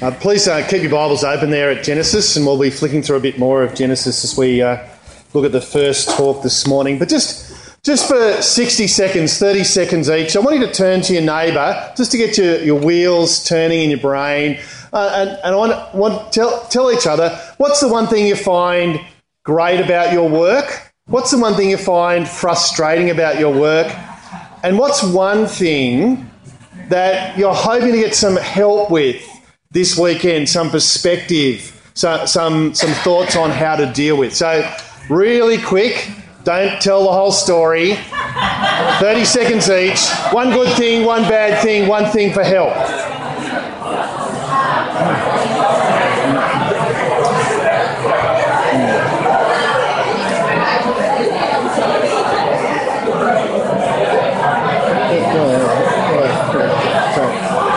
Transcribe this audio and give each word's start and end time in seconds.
Uh, 0.00 0.12
please 0.12 0.46
uh, 0.46 0.64
keep 0.68 0.80
your 0.80 0.92
Bibles 0.92 1.24
open 1.24 1.50
there 1.50 1.72
at 1.72 1.82
Genesis, 1.82 2.36
and 2.36 2.46
we'll 2.46 2.56
be 2.56 2.70
flicking 2.70 3.02
through 3.02 3.16
a 3.16 3.20
bit 3.20 3.36
more 3.36 3.64
of 3.64 3.74
Genesis 3.74 4.22
as 4.22 4.38
we 4.38 4.62
uh, 4.62 4.86
look 5.34 5.44
at 5.44 5.50
the 5.50 5.60
first 5.60 6.08
talk 6.10 6.40
this 6.44 6.68
morning. 6.68 7.00
But 7.00 7.08
just, 7.08 7.82
just 7.82 8.06
for 8.06 8.40
60 8.40 8.86
seconds, 8.86 9.38
30 9.38 9.64
seconds 9.64 10.08
each, 10.08 10.36
I 10.36 10.38
want 10.38 10.60
you 10.60 10.66
to 10.66 10.72
turn 10.72 11.00
to 11.00 11.14
your 11.14 11.22
neighbour 11.22 11.92
just 11.96 12.12
to 12.12 12.16
get 12.16 12.38
your, 12.38 12.62
your 12.62 12.80
wheels 12.80 13.42
turning 13.42 13.82
in 13.82 13.90
your 13.90 13.98
brain. 13.98 14.60
Uh, 14.92 15.10
and, 15.16 15.30
and 15.30 15.54
I 15.54 15.56
want, 15.56 15.94
want 15.96 16.32
tell, 16.32 16.64
tell 16.68 16.92
each 16.92 17.08
other 17.08 17.36
what's 17.56 17.80
the 17.80 17.88
one 17.88 18.06
thing 18.06 18.24
you 18.24 18.36
find 18.36 19.04
great 19.42 19.80
about 19.80 20.12
your 20.12 20.28
work? 20.28 20.92
What's 21.06 21.32
the 21.32 21.40
one 21.40 21.54
thing 21.54 21.70
you 21.70 21.76
find 21.76 22.28
frustrating 22.28 23.10
about 23.10 23.40
your 23.40 23.52
work? 23.52 23.92
And 24.62 24.78
what's 24.78 25.02
one 25.02 25.46
thing 25.48 26.30
that 26.86 27.36
you're 27.36 27.52
hoping 27.52 27.90
to 27.90 27.98
get 27.98 28.14
some 28.14 28.36
help 28.36 28.92
with 28.92 29.28
this 29.70 29.98
weekend 29.98 30.48
some 30.48 30.70
perspective, 30.70 31.74
so, 31.92 32.24
some, 32.24 32.72
some 32.74 32.90
thoughts 33.02 33.36
on 33.36 33.50
how 33.50 33.76
to 33.76 33.92
deal 33.92 34.16
with. 34.16 34.34
So, 34.34 34.66
really 35.10 35.60
quick, 35.60 36.10
don't 36.44 36.80
tell 36.80 37.04
the 37.04 37.12
whole 37.12 37.32
story. 37.32 37.96
30 38.98 39.24
seconds 39.26 39.68
each. 39.68 40.08
One 40.32 40.50
good 40.50 40.74
thing, 40.78 41.04
one 41.04 41.22
bad 41.22 41.62
thing, 41.62 41.86
one 41.86 42.06
thing 42.06 42.32
for 42.32 42.42
help. 42.42 42.74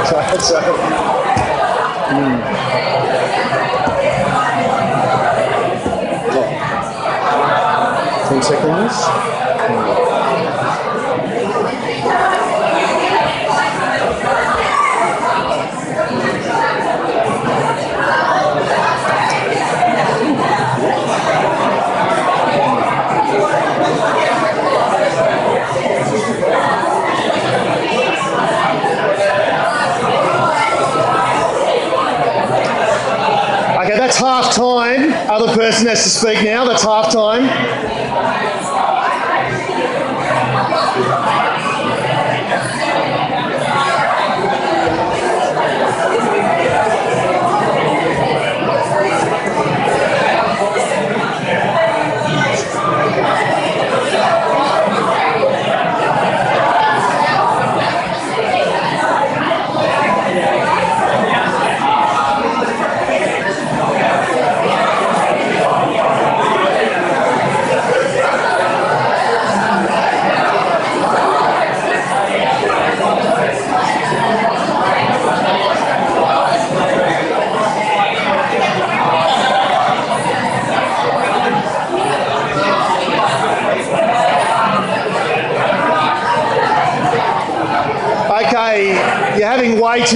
So, 0.07 0.37
so, 0.37 1.01
Ten 8.31 8.41
seconds. 8.41 9.31
Okay, 33.81 33.97
that's 33.97 34.17
half 34.17 34.53
time. 34.53 35.11
Other 35.29 35.53
person 36.23 36.50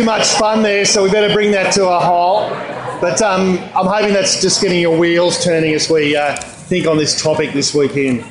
much 0.05 0.27
fun 0.27 0.61
there, 0.61 0.85
so 0.85 1.03
we 1.03 1.11
better 1.11 1.33
bring 1.33 1.51
that 1.51 1.73
to 1.73 1.87
a 1.87 1.99
halt. 1.99 2.51
But 3.01 3.21
um, 3.21 3.57
I'm 3.75 3.87
hoping 3.87 4.13
that's 4.13 4.41
just 4.41 4.61
getting 4.61 4.79
your 4.79 4.97
wheels 4.97 5.43
turning 5.43 5.73
as 5.73 5.89
we 5.89 6.15
uh, 6.15 6.35
think 6.37 6.87
on 6.87 6.97
this 6.97 7.21
topic 7.21 7.53
this 7.53 7.73
weekend. 7.73 8.21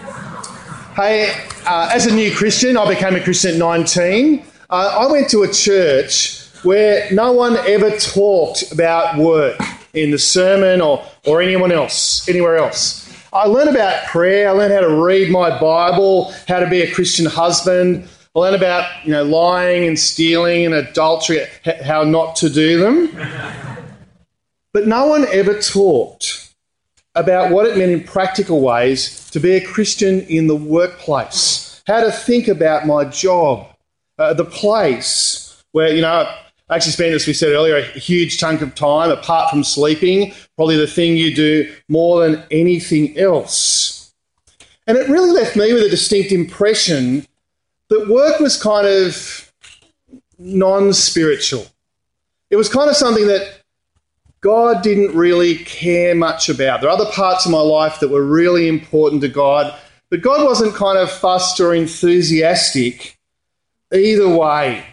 Hey, 0.96 1.34
uh, 1.66 1.90
as 1.92 2.06
a 2.06 2.14
new 2.14 2.34
Christian, 2.34 2.76
I 2.76 2.88
became 2.88 3.16
a 3.16 3.20
Christian 3.20 3.52
at 3.52 3.58
19. 3.58 4.44
Uh, 4.70 5.06
I 5.06 5.12
went 5.12 5.28
to 5.30 5.42
a 5.42 5.52
church 5.52 6.46
where 6.62 7.12
no 7.12 7.32
one 7.32 7.56
ever 7.56 7.90
talked 7.90 8.72
about 8.72 9.18
work 9.18 9.60
in 9.92 10.10
the 10.10 10.18
sermon 10.18 10.80
or, 10.80 11.04
or 11.26 11.42
anyone 11.42 11.72
else, 11.72 12.28
anywhere 12.28 12.56
else. 12.56 13.04
I 13.32 13.46
learned 13.46 13.70
about 13.70 14.06
prayer, 14.06 14.48
I 14.48 14.52
learned 14.52 14.72
how 14.72 14.80
to 14.80 14.94
read 14.94 15.30
my 15.30 15.50
Bible, 15.58 16.32
how 16.46 16.60
to 16.60 16.70
be 16.70 16.82
a 16.82 16.90
Christian 16.92 17.26
husband. 17.26 18.08
I 18.34 18.38
learned 18.40 18.56
about 18.56 19.04
you 19.04 19.12
know 19.12 19.22
lying 19.22 19.86
and 19.86 19.98
stealing 19.98 20.66
and 20.66 20.74
adultery, 20.74 21.46
how 21.84 22.02
not 22.02 22.36
to 22.36 22.50
do 22.50 22.78
them. 22.78 23.16
But 24.72 24.88
no 24.88 25.06
one 25.06 25.24
ever 25.28 25.58
talked 25.60 26.52
about 27.14 27.52
what 27.52 27.66
it 27.66 27.76
meant 27.76 27.92
in 27.92 28.02
practical 28.02 28.60
ways 28.60 29.30
to 29.30 29.38
be 29.38 29.52
a 29.52 29.64
Christian 29.64 30.22
in 30.22 30.48
the 30.48 30.56
workplace, 30.56 31.80
how 31.86 32.00
to 32.00 32.10
think 32.10 32.48
about 32.48 32.86
my 32.86 33.04
job, 33.04 33.68
uh, 34.18 34.34
the 34.34 34.44
place 34.44 35.62
where, 35.70 35.94
you 35.94 36.02
know, 36.02 36.28
I 36.68 36.76
actually 36.76 36.92
spent, 36.92 37.14
as 37.14 37.26
we 37.26 37.34
said 37.34 37.52
earlier, 37.52 37.76
a 37.76 37.82
huge 37.82 38.38
chunk 38.38 38.62
of 38.62 38.74
time 38.74 39.10
apart 39.10 39.50
from 39.50 39.62
sleeping, 39.62 40.32
probably 40.56 40.76
the 40.76 40.86
thing 40.86 41.16
you 41.16 41.34
do 41.34 41.72
more 41.88 42.26
than 42.26 42.42
anything 42.50 43.16
else. 43.16 44.12
And 44.86 44.96
it 44.96 45.08
really 45.08 45.30
left 45.30 45.56
me 45.56 45.72
with 45.72 45.84
a 45.84 45.88
distinct 45.88 46.32
impression 46.32 47.26
that 47.88 48.08
work 48.08 48.40
was 48.40 48.60
kind 48.60 48.86
of 48.86 49.52
non 50.38 50.92
spiritual. 50.92 51.66
It 52.50 52.56
was 52.56 52.68
kind 52.68 52.88
of 52.88 52.96
something 52.96 53.26
that 53.26 53.60
God 54.40 54.82
didn't 54.82 55.16
really 55.16 55.56
care 55.56 56.14
much 56.14 56.48
about. 56.48 56.80
There 56.80 56.90
are 56.90 56.92
other 56.92 57.10
parts 57.10 57.46
of 57.46 57.52
my 57.52 57.60
life 57.60 58.00
that 58.00 58.08
were 58.08 58.24
really 58.24 58.68
important 58.68 59.22
to 59.22 59.28
God, 59.28 59.74
but 60.10 60.20
God 60.20 60.44
wasn't 60.44 60.74
kind 60.74 60.98
of 60.98 61.10
fussed 61.10 61.60
or 61.60 61.74
enthusiastic 61.74 63.18
either 63.92 64.28
way. 64.28 64.84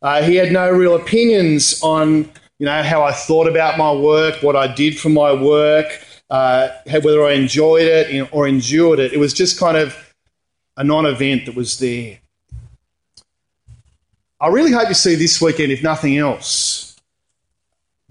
Uh, 0.00 0.22
he 0.22 0.36
had 0.36 0.52
no 0.52 0.70
real 0.70 0.96
opinions 0.96 1.82
on, 1.82 2.30
you 2.58 2.66
know, 2.66 2.82
how 2.82 3.02
I 3.02 3.12
thought 3.12 3.46
about 3.46 3.78
my 3.78 3.92
work, 3.92 4.42
what 4.42 4.56
I 4.56 4.72
did 4.72 4.98
for 4.98 5.08
my 5.08 5.32
work, 5.32 5.86
uh, 6.30 6.68
whether 7.02 7.24
I 7.24 7.32
enjoyed 7.32 7.82
it 7.82 8.28
or 8.32 8.48
endured 8.48 8.98
it. 8.98 9.12
It 9.12 9.18
was 9.18 9.32
just 9.32 9.58
kind 9.58 9.76
of 9.76 10.14
a 10.76 10.84
non-event 10.84 11.46
that 11.46 11.54
was 11.54 11.78
there. 11.78 12.18
I 14.44 14.48
really 14.48 14.72
hope 14.72 14.88
you 14.88 14.94
see 14.94 15.14
this 15.14 15.40
weekend, 15.40 15.72
if 15.72 15.82
nothing 15.82 16.18
else, 16.18 17.00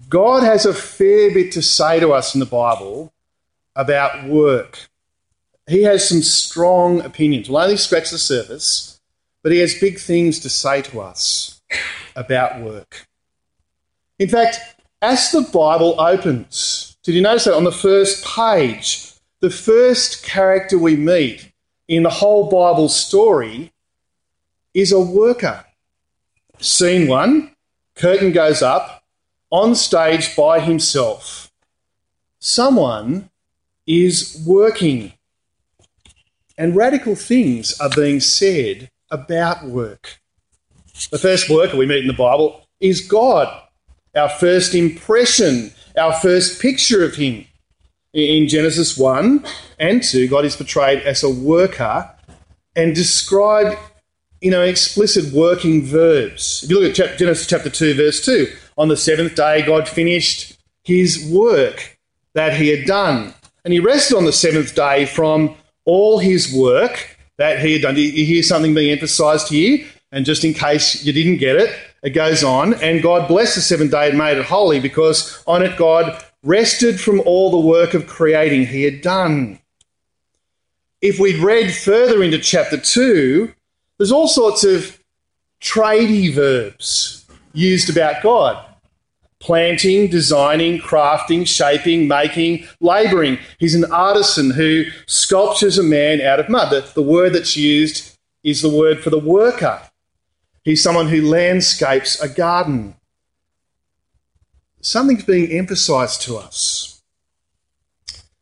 God 0.08 0.42
has 0.42 0.66
a 0.66 0.74
fair 0.74 1.32
bit 1.32 1.52
to 1.52 1.62
say 1.62 2.00
to 2.00 2.12
us 2.12 2.34
in 2.34 2.40
the 2.40 2.44
Bible 2.44 3.12
about 3.76 4.24
work. 4.24 4.88
He 5.68 5.84
has 5.84 6.08
some 6.08 6.22
strong 6.22 7.02
opinions. 7.02 7.48
We'll 7.48 7.62
only 7.62 7.76
scratch 7.76 8.10
the 8.10 8.18
surface, 8.18 9.00
but 9.44 9.52
he 9.52 9.58
has 9.58 9.78
big 9.78 10.00
things 10.00 10.40
to 10.40 10.50
say 10.50 10.82
to 10.82 11.02
us 11.02 11.62
about 12.16 12.60
work. 12.60 13.06
In 14.18 14.28
fact, 14.28 14.58
as 15.00 15.30
the 15.30 15.42
Bible 15.42 16.00
opens, 16.00 16.96
did 17.04 17.14
you 17.14 17.22
notice 17.22 17.44
that 17.44 17.54
on 17.54 17.62
the 17.62 17.70
first 17.70 18.24
page, 18.24 19.12
the 19.38 19.50
first 19.50 20.24
character 20.24 20.78
we 20.78 20.96
meet 20.96 21.52
in 21.86 22.02
the 22.02 22.10
whole 22.10 22.50
Bible 22.50 22.88
story 22.88 23.72
is 24.74 24.90
a 24.90 24.98
worker. 24.98 25.64
Scene 26.58 27.08
one, 27.08 27.54
curtain 27.94 28.32
goes 28.32 28.62
up, 28.62 29.04
on 29.50 29.74
stage 29.74 30.34
by 30.36 30.60
himself. 30.60 31.50
Someone 32.38 33.30
is 33.86 34.42
working, 34.46 35.12
and 36.58 36.74
radical 36.74 37.14
things 37.14 37.78
are 37.80 37.90
being 37.90 38.20
said 38.20 38.90
about 39.10 39.64
work. 39.64 40.20
The 41.10 41.18
first 41.18 41.50
worker 41.50 41.76
we 41.76 41.86
meet 41.86 42.02
in 42.02 42.06
the 42.06 42.12
Bible 42.12 42.66
is 42.80 43.00
God, 43.00 43.48
our 44.14 44.28
first 44.28 44.74
impression, 44.74 45.72
our 45.96 46.12
first 46.12 46.60
picture 46.60 47.04
of 47.04 47.16
Him. 47.16 47.46
In 48.12 48.46
Genesis 48.46 48.96
1 48.96 49.44
and 49.78 50.02
2, 50.02 50.28
God 50.28 50.44
is 50.44 50.54
portrayed 50.54 51.00
as 51.00 51.22
a 51.22 51.30
worker 51.30 52.10
and 52.76 52.94
described 52.94 53.76
you 54.44 54.50
know, 54.50 54.60
explicit 54.60 55.32
working 55.32 55.82
verbs. 55.82 56.62
If 56.62 56.68
you 56.70 56.78
look 56.78 56.98
at 56.98 57.16
Genesis 57.18 57.46
chapter 57.46 57.70
2, 57.70 57.94
verse 57.94 58.22
2, 58.22 58.46
on 58.76 58.88
the 58.88 58.96
seventh 58.96 59.34
day, 59.34 59.62
God 59.62 59.88
finished 59.88 60.58
his 60.82 61.26
work 61.32 61.98
that 62.34 62.54
he 62.54 62.68
had 62.68 62.84
done. 62.86 63.32
And 63.64 63.72
he 63.72 63.80
rested 63.80 64.18
on 64.18 64.26
the 64.26 64.34
seventh 64.34 64.74
day 64.74 65.06
from 65.06 65.56
all 65.86 66.18
his 66.18 66.54
work 66.54 67.16
that 67.38 67.60
he 67.60 67.72
had 67.72 67.80
done. 67.80 67.96
You 67.96 68.26
hear 68.26 68.42
something 68.42 68.74
being 68.74 68.92
emphasized 68.92 69.48
here? 69.48 69.86
And 70.12 70.26
just 70.26 70.44
in 70.44 70.52
case 70.52 71.02
you 71.06 71.14
didn't 71.14 71.38
get 71.38 71.56
it, 71.56 71.74
it 72.02 72.10
goes 72.10 72.44
on. 72.44 72.74
And 72.74 73.02
God 73.02 73.26
blessed 73.26 73.54
the 73.54 73.62
seventh 73.62 73.92
day 73.92 74.10
and 74.10 74.18
made 74.18 74.36
it 74.36 74.44
holy 74.44 74.78
because 74.78 75.42
on 75.46 75.62
it 75.62 75.78
God 75.78 76.22
rested 76.42 77.00
from 77.00 77.20
all 77.20 77.50
the 77.50 77.66
work 77.66 77.94
of 77.94 78.06
creating 78.06 78.66
he 78.66 78.82
had 78.82 79.00
done. 79.00 79.58
If 81.00 81.18
we'd 81.18 81.42
read 81.42 81.72
further 81.72 82.22
into 82.22 82.38
chapter 82.38 82.76
2, 82.76 83.50
there's 83.98 84.12
all 84.12 84.28
sorts 84.28 84.64
of 84.64 84.98
tradey 85.60 86.32
verbs 86.32 87.26
used 87.52 87.88
about 87.88 88.22
God 88.22 88.64
planting, 89.44 90.08
designing, 90.08 90.78
crafting, 90.78 91.46
shaping, 91.46 92.08
making, 92.08 92.66
labouring. 92.80 93.38
He's 93.58 93.74
an 93.74 93.84
artisan 93.92 94.50
who 94.50 94.84
sculptures 95.06 95.76
a 95.76 95.82
man 95.82 96.22
out 96.22 96.40
of 96.40 96.48
mud. 96.48 96.70
The, 96.70 96.90
the, 96.94 97.02
word 97.02 97.34
that's 97.34 97.54
used 97.54 98.16
is 98.42 98.62
the 98.62 98.70
word 98.70 99.00
for 99.04 99.10
the 99.10 99.18
worker. 99.18 99.82
He's 100.62 100.82
someone 100.82 101.08
who 101.08 101.28
landscapes 101.28 102.18
a 102.22 102.28
garden. 102.28 102.94
Something's 104.80 105.24
being 105.24 105.52
emphasised 105.52 106.22
to 106.22 106.38
us. 106.38 107.02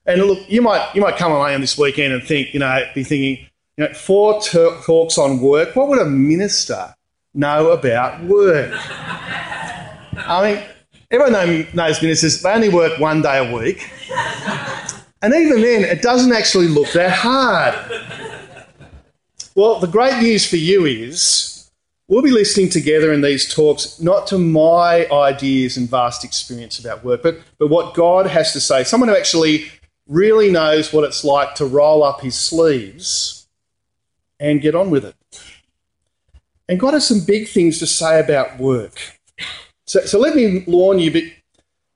And 0.06 0.22
look, 0.22 0.48
you 0.48 0.62
might 0.62 0.94
you 0.94 1.00
might 1.00 1.16
come 1.16 1.32
along 1.32 1.60
this 1.60 1.76
weekend 1.76 2.12
and 2.12 2.22
think, 2.22 2.54
you 2.54 2.60
know, 2.60 2.84
be 2.94 3.02
thinking, 3.02 3.46
you 3.76 3.84
know, 3.84 3.94
four 3.94 4.40
talks 4.40 5.18
on 5.18 5.40
work. 5.40 5.74
What 5.74 5.88
would 5.88 5.98
a 5.98 6.04
minister 6.04 6.94
know 7.34 7.70
about 7.70 8.22
work? 8.24 8.72
I 10.14 10.54
mean, 10.54 10.64
everyone 11.10 11.66
knows 11.74 12.02
ministers, 12.02 12.42
they 12.42 12.52
only 12.52 12.68
work 12.68 12.98
one 12.98 13.22
day 13.22 13.38
a 13.38 13.54
week. 13.54 13.90
And 15.22 15.32
even 15.34 15.60
then, 15.60 15.84
it 15.84 16.02
doesn't 16.02 16.32
actually 16.32 16.68
look 16.68 16.90
that 16.92 17.12
hard. 17.12 17.74
Well, 19.54 19.78
the 19.78 19.86
great 19.86 20.20
news 20.20 20.48
for 20.48 20.56
you 20.56 20.84
is 20.84 21.70
we'll 22.08 22.22
be 22.22 22.30
listening 22.30 22.68
together 22.68 23.12
in 23.12 23.20
these 23.20 23.52
talks 23.52 24.00
not 24.00 24.26
to 24.28 24.38
my 24.38 25.06
ideas 25.10 25.76
and 25.76 25.88
vast 25.88 26.24
experience 26.24 26.78
about 26.78 27.04
work, 27.04 27.22
but, 27.22 27.38
but 27.58 27.68
what 27.68 27.94
God 27.94 28.26
has 28.26 28.52
to 28.52 28.60
say. 28.60 28.82
Someone 28.84 29.08
who 29.08 29.16
actually 29.16 29.70
really 30.08 30.50
knows 30.50 30.92
what 30.92 31.04
it's 31.04 31.24
like 31.24 31.54
to 31.54 31.64
roll 31.64 32.02
up 32.02 32.20
his 32.20 32.36
sleeves 32.36 33.41
and 34.42 34.60
get 34.60 34.74
on 34.74 34.90
with 34.90 35.04
it. 35.04 35.14
And 36.68 36.80
God 36.80 36.94
has 36.94 37.06
some 37.06 37.20
big 37.24 37.48
things 37.48 37.78
to 37.78 37.86
say 37.86 38.18
about 38.18 38.58
work. 38.58 39.20
So, 39.86 40.00
so 40.00 40.18
let 40.18 40.34
me 40.34 40.64
warn 40.66 40.98
you, 40.98 41.30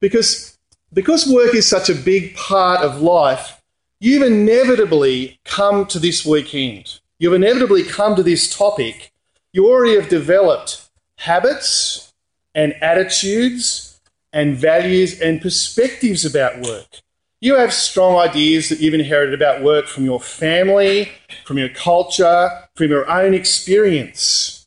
because, 0.01 0.57
because 0.93 1.27
work 1.27 1.55
is 1.55 1.67
such 1.67 1.91
a 1.91 1.95
big 1.95 2.37
part 2.37 2.81
of 2.83 3.03
life, 3.03 3.61
you've 4.01 4.23
inevitably 4.23 5.41
come 5.45 5.87
to 5.87 5.99
this 5.99 6.25
weekend. 6.25 7.01
You've 7.19 7.35
inevitably 7.35 7.83
come 7.83 8.15
to 8.15 8.23
this 8.23 8.55
topic. 8.55 9.13
You 9.53 9.67
already 9.67 9.97
have 9.97 10.09
developed 10.09 10.89
habits 11.19 12.13
and 12.55 12.75
attitudes 12.81 14.01
and 14.33 14.57
values 14.57 15.21
and 15.21 15.41
perspectives 15.41 16.25
about 16.25 16.61
work. 16.61 17.01
You 17.41 17.57
have 17.57 17.73
strong 17.73 18.17
ideas 18.17 18.71
that 18.71 18.81
you've 18.81 18.95
inherited 18.95 19.35
about 19.35 19.63
work 19.63 19.87
from 19.87 20.05
your 20.05 20.21
family, 20.21 21.13
from 21.45 21.59
your 21.59 21.69
culture, 21.69 22.49
from 22.75 22.89
your 22.89 23.11
own 23.11 23.35
experience. 23.35 24.67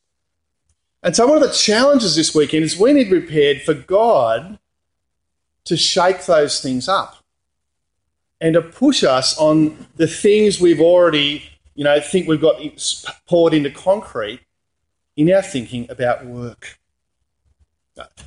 And 1.01 1.15
so, 1.15 1.25
one 1.25 1.41
of 1.41 1.43
the 1.43 1.55
challenges 1.55 2.15
this 2.15 2.35
weekend 2.35 2.63
is 2.63 2.77
we 2.77 2.93
need 2.93 3.05
to 3.05 3.19
be 3.19 3.21
prepared 3.21 3.63
for 3.63 3.73
God 3.73 4.59
to 5.65 5.77
shake 5.77 6.25
those 6.25 6.61
things 6.61 6.87
up 6.87 7.23
and 8.39 8.53
to 8.53 8.61
push 8.61 9.03
us 9.03 9.37
on 9.37 9.87
the 9.95 10.07
things 10.07 10.61
we've 10.61 10.81
already, 10.81 11.43
you 11.75 11.83
know, 11.83 11.99
think 11.99 12.27
we've 12.27 12.41
got 12.41 12.61
poured 13.27 13.53
into 13.53 13.71
concrete 13.71 14.41
in 15.15 15.31
our 15.31 15.41
thinking 15.41 15.89
about 15.89 16.25
work. 16.25 16.79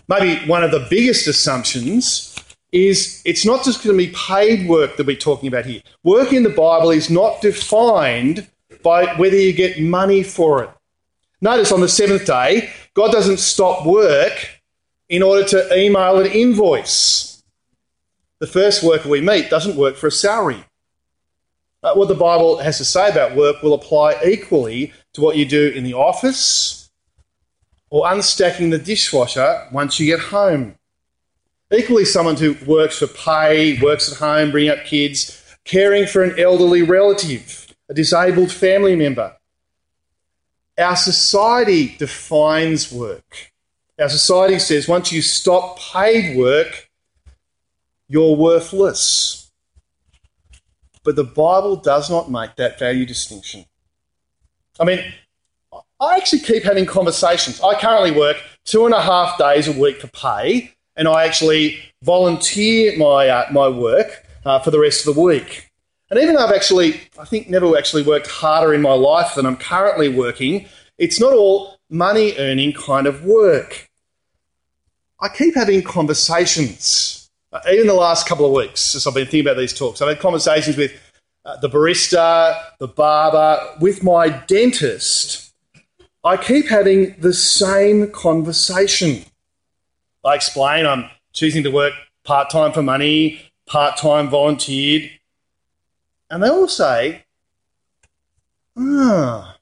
Maybe 0.08 0.46
one 0.46 0.64
of 0.64 0.70
the 0.70 0.86
biggest 0.90 1.26
assumptions 1.28 2.31
is 2.72 3.22
it's 3.24 3.44
not 3.44 3.64
just 3.64 3.84
going 3.84 3.96
to 3.96 4.06
be 4.06 4.12
paid 4.12 4.68
work 4.68 4.96
that 4.96 5.06
we're 5.06 5.16
talking 5.16 5.46
about 5.46 5.66
here. 5.66 5.82
Work 6.02 6.32
in 6.32 6.42
the 6.42 6.50
Bible 6.50 6.90
is 6.90 7.10
not 7.10 7.40
defined 7.42 8.48
by 8.82 9.14
whether 9.16 9.36
you 9.36 9.52
get 9.52 9.80
money 9.80 10.22
for 10.22 10.64
it. 10.64 10.70
Notice 11.40 11.70
on 11.70 11.80
the 11.80 11.88
seventh 11.88 12.24
day, 12.24 12.70
God 12.94 13.12
doesn't 13.12 13.38
stop 13.38 13.84
work 13.84 14.60
in 15.08 15.22
order 15.22 15.44
to 15.48 15.78
email 15.78 16.18
an 16.18 16.26
invoice. 16.26 17.42
The 18.38 18.46
first 18.46 18.82
worker 18.82 19.08
we 19.08 19.20
meet 19.20 19.50
doesn't 19.50 19.76
work 19.76 19.96
for 19.96 20.06
a 20.06 20.10
salary. 20.10 20.64
Uh, 21.82 21.94
what 21.94 22.08
the 22.08 22.14
Bible 22.14 22.58
has 22.58 22.78
to 22.78 22.84
say 22.84 23.10
about 23.10 23.36
work 23.36 23.62
will 23.62 23.74
apply 23.74 24.16
equally 24.24 24.92
to 25.12 25.20
what 25.20 25.36
you 25.36 25.44
do 25.44 25.68
in 25.68 25.84
the 25.84 25.94
office 25.94 26.90
or 27.90 28.06
unstacking 28.06 28.70
the 28.70 28.78
dishwasher 28.78 29.68
once 29.72 30.00
you 30.00 30.06
get 30.06 30.20
home. 30.20 30.76
Equally, 31.72 32.04
someone 32.04 32.36
who 32.36 32.54
works 32.66 32.98
for 32.98 33.06
pay, 33.06 33.80
works 33.80 34.12
at 34.12 34.18
home, 34.18 34.50
bringing 34.50 34.70
up 34.70 34.84
kids, 34.84 35.42
caring 35.64 36.06
for 36.06 36.22
an 36.22 36.38
elderly 36.38 36.82
relative, 36.82 37.74
a 37.88 37.94
disabled 37.94 38.52
family 38.52 38.94
member, 38.94 39.34
our 40.78 40.96
society 40.96 41.96
defines 41.96 42.92
work. 42.92 43.52
Our 43.98 44.08
society 44.08 44.58
says 44.58 44.88
once 44.88 45.12
you 45.12 45.22
stop 45.22 45.78
paid 45.78 46.36
work, 46.36 46.90
you're 48.08 48.36
worthless. 48.36 49.50
But 51.04 51.16
the 51.16 51.24
Bible 51.24 51.76
does 51.76 52.10
not 52.10 52.30
make 52.30 52.56
that 52.56 52.78
value 52.78 53.06
distinction. 53.06 53.64
I 54.78 54.84
mean, 54.84 55.12
I 56.00 56.16
actually 56.16 56.40
keep 56.40 56.64
having 56.64 56.86
conversations. 56.86 57.60
I 57.60 57.78
currently 57.78 58.12
work 58.12 58.36
two 58.64 58.84
and 58.84 58.94
a 58.94 59.00
half 59.00 59.38
days 59.38 59.68
a 59.68 59.72
week 59.72 60.00
for 60.00 60.08
pay, 60.08 60.74
and 60.96 61.08
I 61.08 61.24
actually 61.24 61.78
volunteer 62.02 62.96
my, 62.96 63.28
uh, 63.28 63.46
my 63.52 63.68
work 63.68 64.26
uh, 64.44 64.58
for 64.58 64.70
the 64.70 64.80
rest 64.80 65.06
of 65.06 65.14
the 65.14 65.20
week. 65.20 65.70
And 66.10 66.20
even 66.20 66.34
though 66.34 66.44
I've 66.44 66.54
actually, 66.54 67.00
I 67.18 67.24
think, 67.24 67.48
never 67.48 67.76
actually 67.76 68.02
worked 68.02 68.26
harder 68.26 68.74
in 68.74 68.82
my 68.82 68.92
life 68.92 69.34
than 69.34 69.46
I'm 69.46 69.56
currently 69.56 70.08
working, 70.08 70.66
it's 70.98 71.18
not 71.18 71.32
all 71.32 71.78
money 71.88 72.34
earning 72.38 72.72
kind 72.74 73.06
of 73.06 73.24
work. 73.24 73.88
I 75.20 75.28
keep 75.28 75.54
having 75.54 75.82
conversations, 75.82 77.30
uh, 77.52 77.60
even 77.72 77.86
the 77.86 77.94
last 77.94 78.28
couple 78.28 78.44
of 78.44 78.52
weeks, 78.52 78.94
as 78.94 79.06
I've 79.06 79.14
been 79.14 79.24
thinking 79.24 79.46
about 79.46 79.56
these 79.56 79.72
talks. 79.72 80.02
I've 80.02 80.08
had 80.08 80.18
conversations 80.20 80.76
with 80.76 80.92
uh, 81.44 81.56
the 81.58 81.68
barista, 81.68 82.60
the 82.78 82.88
barber, 82.88 83.58
with 83.80 84.02
my 84.02 84.28
dentist. 84.28 85.54
I 86.24 86.36
keep 86.36 86.68
having 86.68 87.16
the 87.20 87.32
same 87.32 88.10
conversation. 88.10 89.24
I 90.24 90.34
explain 90.36 90.86
I'm 90.86 91.10
choosing 91.32 91.64
to 91.64 91.70
work 91.70 91.94
part 92.24 92.48
time 92.50 92.72
for 92.72 92.82
money, 92.82 93.40
part 93.66 93.96
time 93.96 94.28
volunteered, 94.28 95.10
and 96.30 96.42
they 96.42 96.48
all 96.48 96.68
say, 96.68 97.24
ah, 98.78 99.58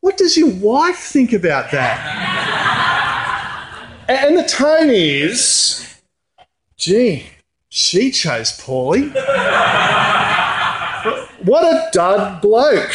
what 0.00 0.16
does 0.16 0.36
your 0.36 0.50
wife 0.50 0.98
think 0.98 1.32
about 1.32 1.70
that? 1.70 1.98
and 4.08 4.36
the 4.36 4.42
tone 4.42 4.90
is, 4.90 6.00
gee, 6.76 7.26
she 7.68 8.10
chose 8.10 8.58
Paulie. 8.58 9.14
what 11.44 11.64
a 11.64 11.88
dud 11.92 12.42
bloke. 12.42 12.92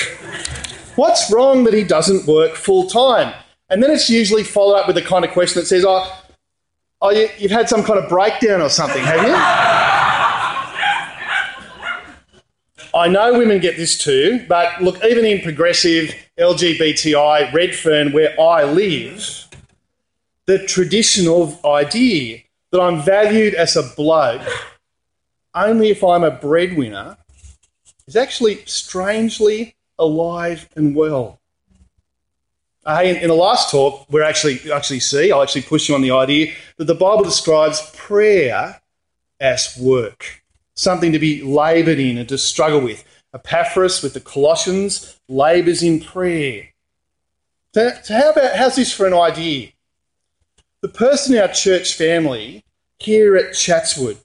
What's 0.96 1.32
wrong 1.32 1.64
that 1.64 1.74
he 1.74 1.84
doesn't 1.84 2.28
work 2.28 2.56
full 2.56 2.88
time? 2.88 3.34
And 3.74 3.82
then 3.82 3.90
it's 3.90 4.08
usually 4.08 4.44
followed 4.44 4.76
up 4.76 4.86
with 4.86 4.96
the 4.96 5.02
kind 5.02 5.26
of 5.26 5.32
question 5.32 5.60
that 5.60 5.66
says, 5.66 5.84
oh, 5.84 6.22
oh 7.02 7.10
you, 7.10 7.28
have 7.40 7.50
had 7.50 7.68
some 7.68 7.84
kind 7.84 7.98
of 7.98 8.08
breakdown 8.08 8.62
or 8.62 8.70
something, 8.70 9.04
have 9.04 9.24
you? 9.26 9.34
I 12.94 13.08
know 13.08 13.36
women 13.36 13.60
get 13.60 13.76
this 13.76 13.98
too, 13.98 14.46
but 14.48 14.80
look, 14.80 15.04
even 15.04 15.26
in 15.26 15.42
progressive 15.42 16.14
LGBTI 16.38 17.52
Redfern, 17.52 18.12
where 18.12 18.40
I 18.40 18.64
live, 18.64 19.48
the 20.46 20.60
traditional 20.68 21.60
idea 21.66 22.44
that 22.70 22.80
I'm 22.80 23.02
valued 23.02 23.56
as 23.56 23.76
a 23.76 23.82
bloke 23.96 24.48
only 25.56 25.90
if 25.90 26.04
I'm 26.04 26.24
a 26.24 26.30
breadwinner 26.30 27.18
is 28.06 28.16
actually 28.16 28.64
strangely 28.66 29.76
alive 29.98 30.70
and 30.76 30.96
well. 30.96 31.40
Uh, 32.86 33.02
in, 33.04 33.16
in 33.18 33.28
the 33.30 33.36
last 33.36 33.72
talk, 33.72 34.06
we're 34.10 34.24
actually 34.24 34.72
actually 34.72 35.00
see, 35.00 35.32
I'll 35.32 35.42
actually 35.42 35.62
push 35.62 35.88
you 35.88 35.96
on 35.96 36.02
the 36.02 36.12
idea 36.12 36.54
that 36.78 36.86
the 36.86 36.96
Bible 36.96 37.24
describes 37.24 37.90
prayer 37.96 38.82
as 39.40 39.78
work 39.80 40.44
something 40.76 41.12
to 41.12 41.20
be 41.20 41.42
laboured 41.42 42.00
in 42.00 42.18
and 42.18 42.28
to 42.30 42.38
struggle 42.38 42.82
with. 42.82 43.04
Epaphras 43.34 44.04
with 44.04 44.14
the 44.14 44.20
Colossians 44.20 45.20
labours 45.28 45.82
in 45.82 46.00
prayer. 46.00 46.70
So, 47.74 47.92
so 48.04 48.14
how 48.16 48.32
about 48.32 48.56
how's 48.56 48.76
this 48.76 48.94
for 48.94 49.08
an 49.08 49.14
idea? 49.14 49.70
The 50.82 50.90
person 50.90 51.36
in 51.36 51.42
our 51.42 51.48
church 51.48 51.94
family 51.94 52.64
here 53.00 53.36
at 53.36 53.56
Chatswood 53.56 54.18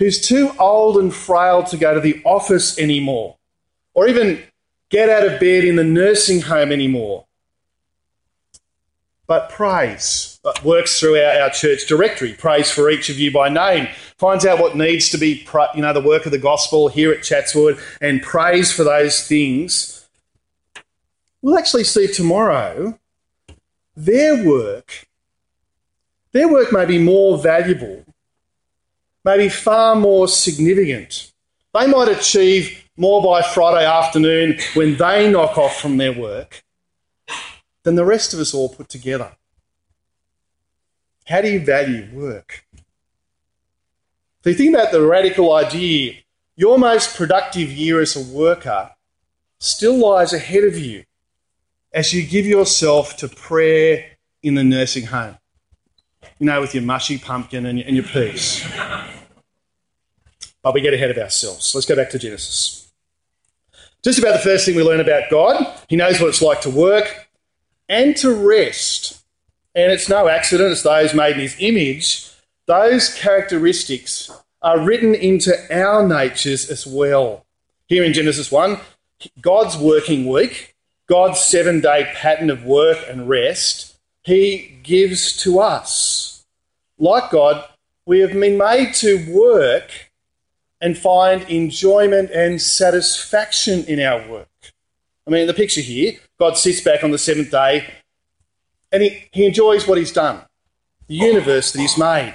who's 0.00 0.18
too 0.18 0.50
old 0.58 0.96
and 0.96 1.14
frail 1.14 1.62
to 1.62 1.76
go 1.76 1.94
to 1.94 2.00
the 2.00 2.20
office 2.24 2.78
anymore, 2.78 3.36
or 3.92 4.08
even 4.08 4.42
get 4.88 5.10
out 5.10 5.26
of 5.26 5.38
bed 5.38 5.62
in 5.62 5.76
the 5.76 5.84
nursing 5.84 6.40
home 6.40 6.72
anymore, 6.72 7.26
but 9.30 9.48
prays, 9.48 10.40
uh, 10.44 10.52
works 10.64 10.98
through 10.98 11.16
our, 11.16 11.42
our 11.42 11.50
church 11.50 11.86
directory, 11.86 12.32
prays 12.32 12.68
for 12.68 12.90
each 12.90 13.08
of 13.08 13.16
you 13.16 13.30
by 13.30 13.48
name, 13.48 13.86
finds 14.18 14.44
out 14.44 14.58
what 14.58 14.76
needs 14.76 15.08
to 15.10 15.18
be, 15.18 15.46
you 15.76 15.82
know, 15.82 15.92
the 15.92 16.00
work 16.00 16.26
of 16.26 16.32
the 16.32 16.38
gospel 16.38 16.88
here 16.88 17.12
at 17.12 17.22
Chatswood, 17.22 17.78
and 18.00 18.22
prays 18.22 18.72
for 18.72 18.82
those 18.82 19.24
things. 19.28 20.08
We'll 21.42 21.56
actually 21.56 21.84
see 21.84 22.08
tomorrow 22.08 22.98
their 23.94 24.44
work. 24.44 25.06
Their 26.32 26.48
work 26.48 26.72
may 26.72 26.84
be 26.84 26.98
more 26.98 27.38
valuable 27.38 28.04
may 29.24 29.36
be 29.38 29.48
far 29.48 29.94
more 29.94 30.26
significant. 30.26 31.30
They 31.72 31.86
might 31.86 32.08
achieve 32.08 32.84
more 32.96 33.22
by 33.22 33.42
Friday 33.42 33.86
afternoon 33.86 34.58
when 34.74 34.96
they 34.96 35.30
knock 35.30 35.56
off 35.56 35.80
from 35.80 35.98
their 35.98 36.18
work 36.18 36.64
than 37.82 37.94
the 37.94 38.04
rest 38.04 38.34
of 38.34 38.40
us 38.40 38.54
all 38.54 38.68
put 38.68 38.88
together. 38.88 39.32
How 41.26 41.40
do 41.40 41.50
you 41.50 41.60
value 41.60 42.08
work? 42.12 42.64
If 44.40 44.46
you 44.46 44.54
think 44.54 44.74
about 44.74 44.92
the 44.92 45.02
radical 45.02 45.54
idea, 45.54 46.14
your 46.56 46.78
most 46.78 47.16
productive 47.16 47.70
year 47.70 48.00
as 48.00 48.16
a 48.16 48.34
worker 48.34 48.90
still 49.58 49.96
lies 49.96 50.32
ahead 50.32 50.64
of 50.64 50.78
you 50.78 51.04
as 51.92 52.12
you 52.12 52.26
give 52.26 52.46
yourself 52.46 53.16
to 53.18 53.28
prayer 53.28 54.16
in 54.42 54.54
the 54.54 54.64
nursing 54.64 55.06
home 55.06 55.36
you 56.40 56.46
know, 56.46 56.60
with 56.60 56.74
your 56.74 56.82
mushy 56.82 57.18
pumpkin 57.18 57.66
and 57.66 57.78
your, 57.78 57.86
and 57.86 57.96
your 57.96 58.04
peas. 58.04 58.66
But 60.62 60.74
we 60.74 60.80
get 60.80 60.94
ahead 60.94 61.10
of 61.10 61.18
ourselves. 61.18 61.74
Let's 61.74 61.86
go 61.86 61.94
back 61.94 62.10
to 62.10 62.18
Genesis. 62.18 62.90
Just 64.02 64.18
about 64.18 64.32
the 64.32 64.40
first 64.40 64.64
thing 64.64 64.74
we 64.74 64.82
learn 64.82 65.00
about 65.00 65.30
God, 65.30 65.66
He 65.88 65.96
knows 65.96 66.18
what 66.18 66.28
it's 66.28 66.42
like 66.42 66.62
to 66.62 66.70
work 66.70 67.28
and 67.90 68.16
to 68.16 68.32
rest. 68.32 69.22
And 69.74 69.92
it's 69.92 70.08
no 70.08 70.28
accident, 70.28 70.72
it's 70.72 70.82
those 70.82 71.12
made 71.12 71.34
in 71.34 71.40
His 71.40 71.56
image. 71.58 72.30
Those 72.64 73.12
characteristics 73.12 74.30
are 74.62 74.80
written 74.80 75.14
into 75.14 75.52
our 75.70 76.08
natures 76.08 76.70
as 76.70 76.86
well. 76.86 77.44
Here 77.86 78.04
in 78.04 78.14
Genesis 78.14 78.50
1, 78.50 78.78
God's 79.42 79.76
working 79.76 80.26
week, 80.26 80.74
God's 81.06 81.40
seven 81.40 81.80
day 81.80 82.10
pattern 82.14 82.48
of 82.48 82.64
work 82.64 82.98
and 83.08 83.28
rest, 83.28 83.98
He 84.22 84.78
gives 84.82 85.36
to 85.42 85.60
us 85.60 86.30
like 87.00 87.30
God, 87.30 87.64
we 88.04 88.20
have 88.20 88.32
been 88.32 88.58
made 88.58 88.92
to 88.96 89.24
work 89.32 90.10
and 90.82 90.96
find 90.96 91.42
enjoyment 91.48 92.30
and 92.30 92.60
satisfaction 92.60 93.84
in 93.86 93.98
our 94.00 94.28
work. 94.28 94.49
I 95.30 95.32
mean, 95.32 95.46
the 95.46 95.54
picture 95.54 95.80
here, 95.80 96.14
God 96.40 96.58
sits 96.58 96.80
back 96.80 97.04
on 97.04 97.12
the 97.12 97.18
seventh 97.18 97.52
day 97.52 97.88
and 98.90 99.00
he, 99.00 99.28
he 99.30 99.46
enjoys 99.46 99.86
what 99.86 99.96
he's 99.96 100.12
done 100.12 100.42
the 101.06 101.14
universe 101.16 101.72
that 101.72 101.80
he's 101.80 101.98
made, 101.98 102.34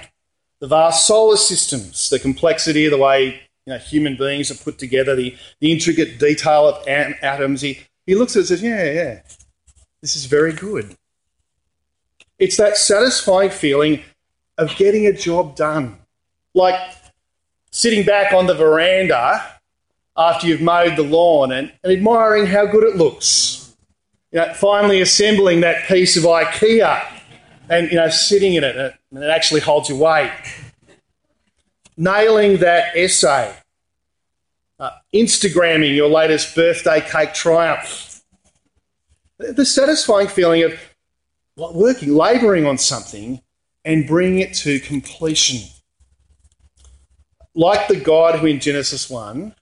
the 0.60 0.66
vast 0.66 1.06
solar 1.06 1.36
systems, 1.36 2.10
the 2.10 2.18
complexity 2.18 2.84
of 2.84 2.90
the 2.90 2.98
way 2.98 3.40
you 3.64 3.72
know, 3.72 3.78
human 3.78 4.16
beings 4.16 4.50
are 4.50 4.62
put 4.62 4.78
together, 4.78 5.16
the, 5.16 5.34
the 5.60 5.72
intricate 5.72 6.18
detail 6.18 6.68
of 6.68 6.86
atoms. 6.86 7.62
He, 7.62 7.80
he 8.06 8.14
looks 8.14 8.36
at 8.36 8.40
it 8.40 8.40
and 8.40 8.48
says, 8.48 8.62
Yeah, 8.62 8.84
yeah, 8.92 9.20
this 10.02 10.14
is 10.14 10.26
very 10.26 10.52
good. 10.52 10.94
It's 12.38 12.58
that 12.58 12.76
satisfying 12.76 13.50
feeling 13.50 14.02
of 14.58 14.76
getting 14.76 15.06
a 15.06 15.12
job 15.12 15.56
done. 15.56 15.98
Like 16.54 16.78
sitting 17.70 18.04
back 18.04 18.34
on 18.34 18.46
the 18.46 18.54
veranda 18.54 19.55
after 20.16 20.46
you've 20.46 20.62
mowed 20.62 20.96
the 20.96 21.02
lawn 21.02 21.52
and, 21.52 21.72
and 21.82 21.92
admiring 21.92 22.46
how 22.46 22.66
good 22.66 22.84
it 22.84 22.96
looks. 22.96 23.76
You 24.32 24.40
know, 24.40 24.52
finally 24.54 25.00
assembling 25.00 25.60
that 25.60 25.86
piece 25.86 26.16
of 26.16 26.24
IKEA 26.24 27.04
and 27.68 27.90
you 27.90 27.96
know, 27.96 28.08
sitting 28.08 28.54
in 28.54 28.64
it 28.64 28.76
and 28.76 29.22
it 29.22 29.30
actually 29.30 29.60
holds 29.60 29.88
your 29.88 29.98
weight. 29.98 30.32
Nailing 31.96 32.58
that 32.58 32.96
essay. 32.96 33.54
Uh, 34.78 34.90
Instagramming 35.14 35.94
your 35.96 36.08
latest 36.08 36.54
birthday 36.54 37.00
cake 37.00 37.32
triumph. 37.32 38.22
The 39.38 39.64
satisfying 39.64 40.28
feeling 40.28 40.64
of 40.64 40.78
working, 41.56 42.14
labouring 42.14 42.66
on 42.66 42.76
something 42.78 43.40
and 43.84 44.06
bringing 44.06 44.40
it 44.40 44.54
to 44.54 44.80
completion. 44.80 45.68
Like 47.54 47.88
the 47.88 47.96
God 47.96 48.38
who 48.38 48.46
in 48.46 48.60
Genesis 48.60 49.08
1 49.08 49.54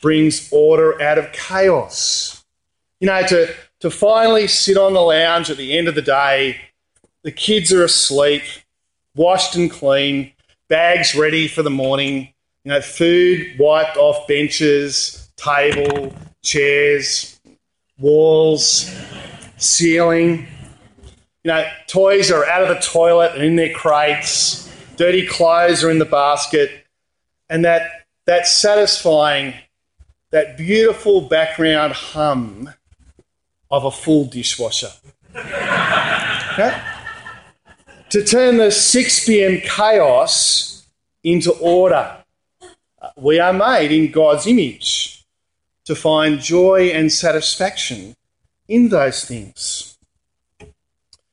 brings 0.00 0.48
order 0.52 1.00
out 1.02 1.18
of 1.18 1.32
chaos. 1.32 2.44
You 3.00 3.06
know, 3.06 3.26
to, 3.26 3.54
to 3.80 3.90
finally 3.90 4.46
sit 4.46 4.76
on 4.76 4.92
the 4.92 5.00
lounge 5.00 5.50
at 5.50 5.56
the 5.56 5.76
end 5.76 5.88
of 5.88 5.94
the 5.94 6.02
day, 6.02 6.60
the 7.22 7.32
kids 7.32 7.72
are 7.72 7.84
asleep, 7.84 8.42
washed 9.14 9.54
and 9.56 9.70
clean, 9.70 10.32
bags 10.68 11.14
ready 11.14 11.48
for 11.48 11.62
the 11.62 11.70
morning, 11.70 12.32
you 12.64 12.72
know, 12.72 12.80
food 12.80 13.56
wiped 13.58 13.96
off 13.96 14.26
benches, 14.28 15.30
table, 15.36 16.14
chairs, 16.42 17.40
walls, 17.98 18.94
ceiling. 19.56 20.46
You 21.44 21.52
know, 21.52 21.70
toys 21.86 22.30
are 22.30 22.44
out 22.44 22.62
of 22.62 22.68
the 22.68 22.80
toilet 22.80 23.32
and 23.34 23.42
in 23.42 23.56
their 23.56 23.72
crates, 23.72 24.70
dirty 24.96 25.26
clothes 25.26 25.82
are 25.82 25.90
in 25.90 25.98
the 25.98 26.04
basket, 26.04 26.84
and 27.48 27.64
that, 27.64 28.06
that 28.26 28.46
satisfying, 28.46 29.54
that 30.30 30.56
beautiful 30.56 31.22
background 31.22 31.92
hum 31.92 32.70
of 33.70 33.84
a 33.84 33.90
full 33.90 34.26
dishwasher. 34.26 34.90
okay? 35.34 36.80
To 38.10 38.24
turn 38.24 38.56
the 38.56 38.70
6 38.70 39.26
pm 39.26 39.60
chaos 39.60 40.86
into 41.22 41.52
order. 41.52 42.24
Uh, 43.00 43.10
we 43.16 43.38
are 43.38 43.52
made 43.52 43.92
in 43.92 44.10
God's 44.10 44.46
image 44.46 45.24
to 45.84 45.94
find 45.94 46.40
joy 46.40 46.90
and 46.92 47.12
satisfaction 47.12 48.14
in 48.66 48.88
those 48.88 49.24
things. 49.24 49.98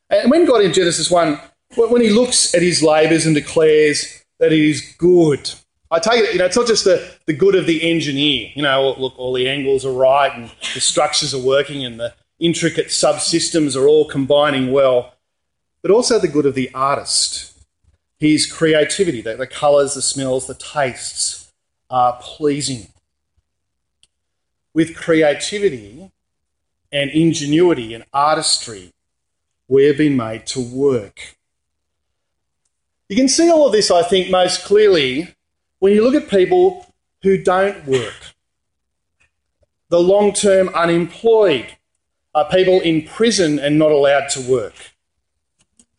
And 0.10 0.32
when 0.32 0.46
God 0.46 0.62
in 0.62 0.74
Genesis 0.74 1.10
1, 1.10 1.40
when 1.76 2.02
he 2.02 2.10
looks 2.10 2.54
at 2.54 2.62
his 2.62 2.82
labours 2.82 3.26
and 3.26 3.36
declares 3.36 4.24
that 4.40 4.54
it 4.54 4.60
is 4.60 4.96
good, 4.98 5.52
I 5.92 6.00
take 6.00 6.24
it, 6.24 6.34
you 6.34 6.40
know, 6.40 6.46
it's 6.46 6.58
not 6.58 6.68
just 6.68 6.84
the, 6.84 7.14
the 7.26 7.34
good 7.34 7.56
of 7.56 7.68
the 7.68 7.90
engineer, 7.90 8.50
you 8.56 8.64
know, 8.64 8.96
look, 8.98 9.18
all 9.18 9.34
the 9.34 9.48
angles 9.48 9.86
are 9.86 9.92
right 9.92 10.36
and 10.36 10.52
the 10.74 10.82
structures 10.82 11.34
are 11.34 11.42
working 11.42 11.86
and 11.86 12.00
the 12.00 12.14
intricate 12.40 12.88
subsystems 12.88 13.76
are 13.76 13.88
all 13.88 14.06
combining 14.06 14.72
well, 14.72 15.14
but 15.82 15.92
also 15.92 16.18
the 16.18 16.28
good 16.28 16.46
of 16.46 16.56
the 16.56 16.74
artist. 16.74 17.54
His 18.18 18.52
creativity, 18.52 19.22
the, 19.22 19.36
the 19.36 19.48
colours, 19.48 19.94
the 19.94 20.02
smells, 20.02 20.48
the 20.48 20.56
tastes 20.56 21.52
are 21.90 22.18
pleasing. 22.22 22.88
With 24.74 24.96
creativity 24.96 26.12
and 26.92 27.10
ingenuity 27.12 27.94
and 27.94 28.06
artistry, 28.12 28.92
we've 29.68 29.98
been 29.98 30.18
made 30.18 30.48
to 30.48 30.60
work. 30.60 31.36
You 33.08 33.16
can 33.16 33.28
see 33.28 33.52
all 33.52 33.68
of 33.68 33.72
this, 33.72 33.92
I 33.92 34.02
think, 34.02 34.32
most 34.32 34.66
clearly 34.66 35.35
when 35.86 35.94
you 35.94 36.02
look 36.02 36.16
at 36.16 36.28
people 36.32 36.84
who 37.22 37.38
don't 37.38 37.86
work. 37.86 38.34
The 39.90 40.00
long 40.00 40.34
term 40.34 40.70
unemployed 40.70 41.78
are 42.34 42.50
people 42.50 42.82
in 42.82 43.04
prison 43.04 43.60
and 43.60 43.78
not 43.78 43.92
allowed 43.92 44.30
to 44.30 44.42
work. 44.42 44.74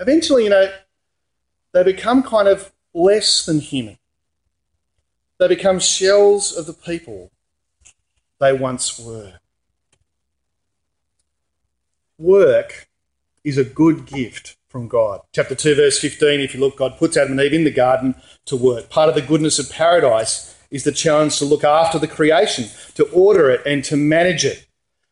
Eventually, 0.01 0.43
you 0.43 0.51
know, 0.51 0.73
they 1.73 1.85
become 1.85 2.25
kind 2.25 2.49
of 2.49 2.73
less 2.95 3.47
than 3.47 3.61
human. 3.61 3.97
They 5.39 5.47
become 5.47 5.79
shells 5.79 6.53
of 6.57 6.67
the 6.67 6.73
people 6.73 7.31
they 8.41 8.53
once 8.53 8.99
were. 8.99 9.35
Work 12.19 12.89
is 13.45 13.57
a 13.57 13.63
good 13.63 14.05
gift 14.05 14.57
from 14.77 14.89
God. 14.89 15.23
Chapter 15.33 15.55
2, 15.55 15.75
verse 15.75 15.99
15, 15.99 16.39
if 16.41 16.53
you 16.53 16.61
look, 16.61 16.77
God 16.77 16.99
puts 16.99 17.17
Adam 17.17 17.33
and 17.33 17.41
Eve 17.41 17.55
in 17.55 17.65
the 17.65 17.71
garden 17.71 18.15
to 18.45 18.57
work. 18.57 18.91
Part 18.91 19.09
of 19.09 19.15
the 19.15 19.23
goodness 19.23 19.59
of 19.59 19.71
paradise 19.71 20.55
is 20.71 20.85
the 20.85 20.93
challenge 20.93 21.39
to 21.39 21.47
look 21.47 21.65
after 21.65 21.99
the 21.99 22.07
creation, 22.07 22.67
to 22.95 23.05
order 23.05 23.49
it 23.49 23.63
and 23.65 23.83
to 23.85 23.97
manage 23.97 24.45
it. 24.45 24.67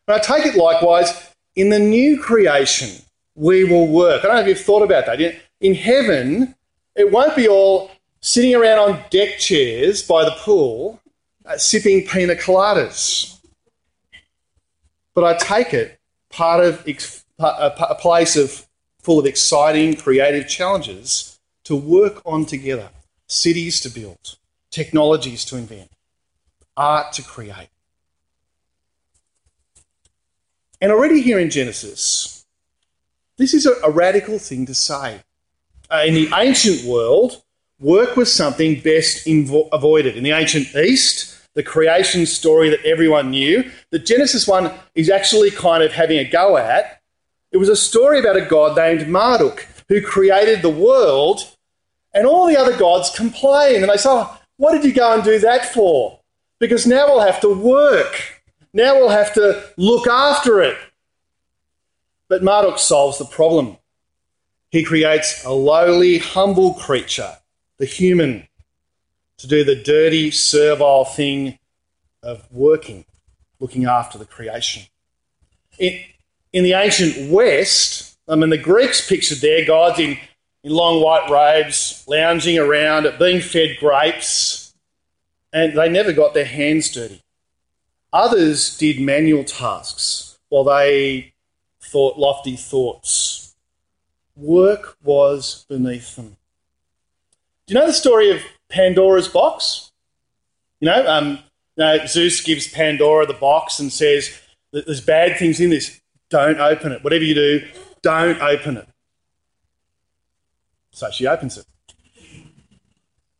And 0.07 0.17
I 0.17 0.19
take 0.19 0.45
it 0.45 0.55
likewise 0.55 1.31
in 1.55 1.69
the 1.69 1.79
new 1.79 2.21
creation, 2.21 3.03
we 3.33 3.63
will 3.63 3.87
work. 3.87 4.23
I 4.23 4.27
don't 4.27 4.35
know 4.35 4.41
if 4.43 4.47
you've 4.47 4.59
thought 4.59 4.83
about 4.83 5.07
that. 5.07 5.19
In 5.59 5.73
heaven, 5.73 6.53
it 6.95 7.11
won't 7.11 7.35
be 7.35 7.47
all 7.47 7.89
sitting 8.21 8.53
around 8.53 8.77
on 8.77 9.03
deck 9.09 9.39
chairs 9.39 10.03
by 10.03 10.25
the 10.25 10.35
pool, 10.41 11.01
uh, 11.43 11.57
sipping 11.57 12.05
pina 12.05 12.35
coladas. 12.35 13.39
But 15.15 15.23
I 15.23 15.33
take 15.37 15.73
it 15.73 15.99
part 16.29 16.63
of 16.63 16.87
a 17.39 17.95
place 17.95 18.35
of 18.35 18.64
full 19.05 19.19
of 19.19 19.25
exciting, 19.27 19.95
creative 19.95 20.47
challenges 20.49 21.37
to 21.63 21.75
work 21.75 22.23
on 22.25 22.43
together, 22.43 22.89
cities 23.27 23.79
to 23.79 23.89
build, 23.89 24.37
technologies 24.71 25.45
to 25.45 25.55
invent, 25.55 25.91
art 26.75 27.13
to 27.13 27.21
create. 27.21 27.69
And 30.81 30.91
already 30.91 31.21
here 31.21 31.37
in 31.37 31.51
Genesis, 31.51 32.45
this 33.37 33.53
is 33.53 33.67
a, 33.67 33.73
a 33.83 33.91
radical 33.91 34.39
thing 34.39 34.65
to 34.65 34.73
say. 34.73 35.21
Uh, 35.91 36.03
in 36.03 36.15
the 36.15 36.29
ancient 36.35 36.83
world, 36.83 37.43
work 37.79 38.17
was 38.17 38.33
something 38.33 38.79
best 38.81 39.27
invo- 39.27 39.69
avoided. 39.71 40.17
In 40.17 40.23
the 40.23 40.31
ancient 40.31 40.75
East, 40.75 41.37
the 41.53 41.61
creation 41.61 42.25
story 42.25 42.69
that 42.69 42.83
everyone 42.83 43.29
knew, 43.29 43.69
the 43.91 43.99
Genesis 43.99 44.47
one 44.47 44.71
is 44.95 45.11
actually 45.11 45.51
kind 45.51 45.83
of 45.83 45.91
having 45.91 46.17
a 46.17 46.25
go 46.25 46.57
at. 46.57 47.03
It 47.51 47.57
was 47.57 47.69
a 47.69 47.75
story 47.75 48.19
about 48.19 48.37
a 48.37 48.45
god 48.45 48.75
named 48.75 49.07
Marduk 49.07 49.67
who 49.87 50.01
created 50.01 50.61
the 50.61 50.69
world, 50.69 51.55
and 52.13 52.25
all 52.25 52.47
the 52.47 52.57
other 52.57 52.75
gods 52.77 53.09
complain 53.09 53.81
and 53.81 53.91
they 53.91 53.97
say, 53.97 54.09
oh, 54.09 54.39
What 54.57 54.73
did 54.73 54.83
you 54.83 54.93
go 54.93 55.13
and 55.13 55.23
do 55.23 55.39
that 55.39 55.73
for? 55.73 56.19
Because 56.59 56.87
now 56.87 57.07
we'll 57.07 57.19
have 57.19 57.41
to 57.41 57.53
work. 57.53 58.41
Now 58.73 58.95
we'll 58.95 59.09
have 59.09 59.33
to 59.35 59.63
look 59.77 60.07
after 60.07 60.61
it. 60.61 60.77
But 62.27 62.43
Marduk 62.43 62.79
solves 62.79 63.17
the 63.17 63.25
problem. 63.25 63.77
He 64.69 64.83
creates 64.83 65.45
a 65.45 65.51
lowly, 65.51 66.17
humble 66.17 66.73
creature, 66.73 67.37
the 67.77 67.85
human, 67.85 68.47
to 69.37 69.47
do 69.47 69.63
the 69.63 69.75
dirty, 69.75 70.31
servile 70.31 71.05
thing 71.05 71.59
of 72.23 72.51
working, 72.51 73.05
looking 73.59 73.85
after 73.85 74.17
the 74.17 74.25
creation. 74.25 74.83
In, 75.77 76.01
in 76.55 76.63
the 76.63 76.71
ancient 76.71 77.29
West, 77.29 78.17
I 78.29 78.35
mean, 78.35 78.49
the 78.49 78.57
Greeks 78.57 79.05
pictured 79.05 79.39
their 79.39 79.65
gods 79.65 79.99
in, 79.99 80.17
in 80.63 80.71
long 80.71 81.03
white 81.03 81.29
robes, 81.29 82.05
lounging 82.07 82.57
around, 82.57 83.07
being 83.19 83.41
fed 83.41 83.75
grapes, 83.77 84.73
and 85.51 85.77
they 85.77 85.89
never 85.89 86.13
got 86.13 86.33
their 86.33 86.45
hands 86.45 86.89
dirty. 86.89 87.21
Others 88.13 88.77
did 88.77 89.01
manual 89.01 89.43
tasks 89.43 90.39
while 90.47 90.63
they 90.63 91.33
thought 91.81 92.17
lofty 92.17 92.55
thoughts. 92.55 93.53
Work 94.37 94.97
was 95.03 95.65
beneath 95.67 96.15
them. 96.15 96.37
Do 97.67 97.73
you 97.73 97.79
know 97.79 97.87
the 97.87 97.93
story 97.93 98.31
of 98.31 98.41
Pandora's 98.69 99.27
box. 99.27 99.91
You 100.79 100.87
know, 100.87 101.05
um, 101.07 101.39
you 101.75 101.83
know, 101.83 102.05
Zeus 102.05 102.41
gives 102.41 102.67
Pandora 102.67 103.25
the 103.25 103.33
box 103.33 103.79
and 103.79 103.91
says, 103.91 104.39
There's 104.71 105.01
bad 105.01 105.37
things 105.37 105.59
in 105.59 105.69
this. 105.69 105.99
Don't 106.29 106.59
open 106.59 106.91
it. 106.91 107.03
Whatever 107.03 107.23
you 107.23 107.35
do, 107.35 107.67
don't 108.01 108.41
open 108.41 108.77
it. 108.77 108.87
So 110.91 111.11
she 111.11 111.27
opens 111.27 111.57
it. 111.57 111.65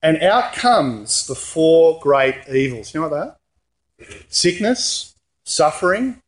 And 0.02 0.22
out 0.22 0.54
comes 0.54 1.26
the 1.26 1.36
four 1.36 2.00
great 2.00 2.36
evils. 2.54 2.94
You 2.94 3.00
know 3.02 3.08
what 3.08 3.38
they 4.00 4.06
are? 4.08 4.18
Sickness, 4.28 5.16
suffering, 5.44 6.22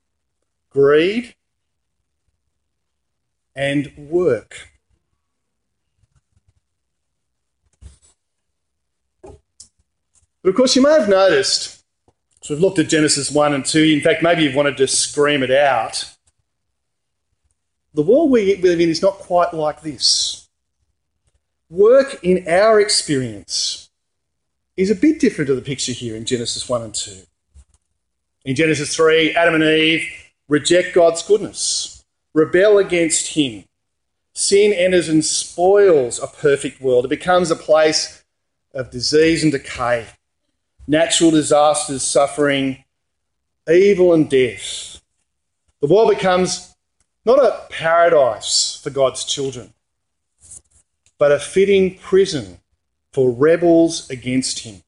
greed, 0.71 1.35
and 3.55 3.91
work. 3.97 4.69
But 10.41 10.49
of 10.51 10.55
course, 10.55 10.75
you 10.75 10.81
may 10.81 10.91
have 10.91 11.09
noticed, 11.09 11.83
so 12.41 12.53
we've 12.53 12.61
looked 12.61 12.79
at 12.79 12.87
Genesis 12.87 13.29
1 13.29 13.53
and 13.53 13.65
2. 13.65 13.83
In 13.83 14.01
fact, 14.01 14.23
maybe 14.23 14.43
you've 14.43 14.55
wanted 14.55 14.77
to 14.77 14.87
scream 14.87 15.43
it 15.43 15.51
out. 15.51 16.16
The 17.97 18.03
world 18.03 18.29
we 18.29 18.55
live 18.57 18.79
in 18.79 18.89
is 18.89 19.01
not 19.01 19.15
quite 19.15 19.55
like 19.55 19.81
this. 19.81 20.47
Work 21.67 22.23
in 22.23 22.47
our 22.47 22.79
experience 22.79 23.89
is 24.75 24.91
a 24.91 24.95
bit 24.95 25.19
different 25.19 25.47
to 25.47 25.55
the 25.55 25.63
picture 25.63 25.93
here 25.93 26.15
in 26.15 26.23
Genesis 26.23 26.69
1 26.69 26.83
and 26.83 26.93
2. 26.93 27.23
In 28.45 28.55
Genesis 28.55 28.95
3, 28.95 29.31
Adam 29.31 29.55
and 29.55 29.63
Eve 29.63 30.07
reject 30.47 30.93
God's 30.93 31.23
goodness, 31.23 32.05
rebel 32.35 32.77
against 32.77 33.33
Him. 33.33 33.63
Sin 34.33 34.73
enters 34.73 35.09
and 35.09 35.25
spoils 35.25 36.19
a 36.19 36.27
perfect 36.27 36.79
world. 36.79 37.05
It 37.05 37.07
becomes 37.07 37.49
a 37.49 37.55
place 37.55 38.23
of 38.75 38.91
disease 38.91 39.41
and 39.41 39.51
decay 39.51 40.05
natural 40.87 41.31
disasters, 41.31 42.03
suffering, 42.03 42.83
evil, 43.67 44.13
and 44.13 44.29
death. 44.29 45.01
The 45.81 45.87
world 45.87 46.11
becomes 46.11 46.75
not 47.27 47.39
a 47.39 47.65
paradise 47.69 48.79
for 48.81 48.89
God's 48.89 49.23
children, 49.23 49.73
but 51.19 51.31
a 51.31 51.39
fitting 51.39 51.99
prison 51.99 52.59
for 53.13 53.29
rebels 53.31 54.09
against 54.09 54.59
Him. 54.59 54.81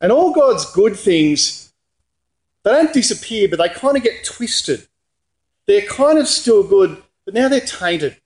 And 0.00 0.12
all 0.12 0.32
God's 0.32 0.70
good 0.72 0.96
things, 0.96 1.72
they 2.62 2.72
don't 2.72 2.92
disappear, 2.92 3.48
but 3.48 3.58
they 3.58 3.68
kind 3.68 3.96
of 3.96 4.02
get 4.02 4.24
twisted. 4.24 4.86
They're 5.66 5.82
kind 5.82 6.18
of 6.18 6.28
still 6.28 6.62
good, 6.62 7.02
but 7.24 7.32
now 7.32 7.48
they're 7.48 7.60
tainted. 7.60 8.16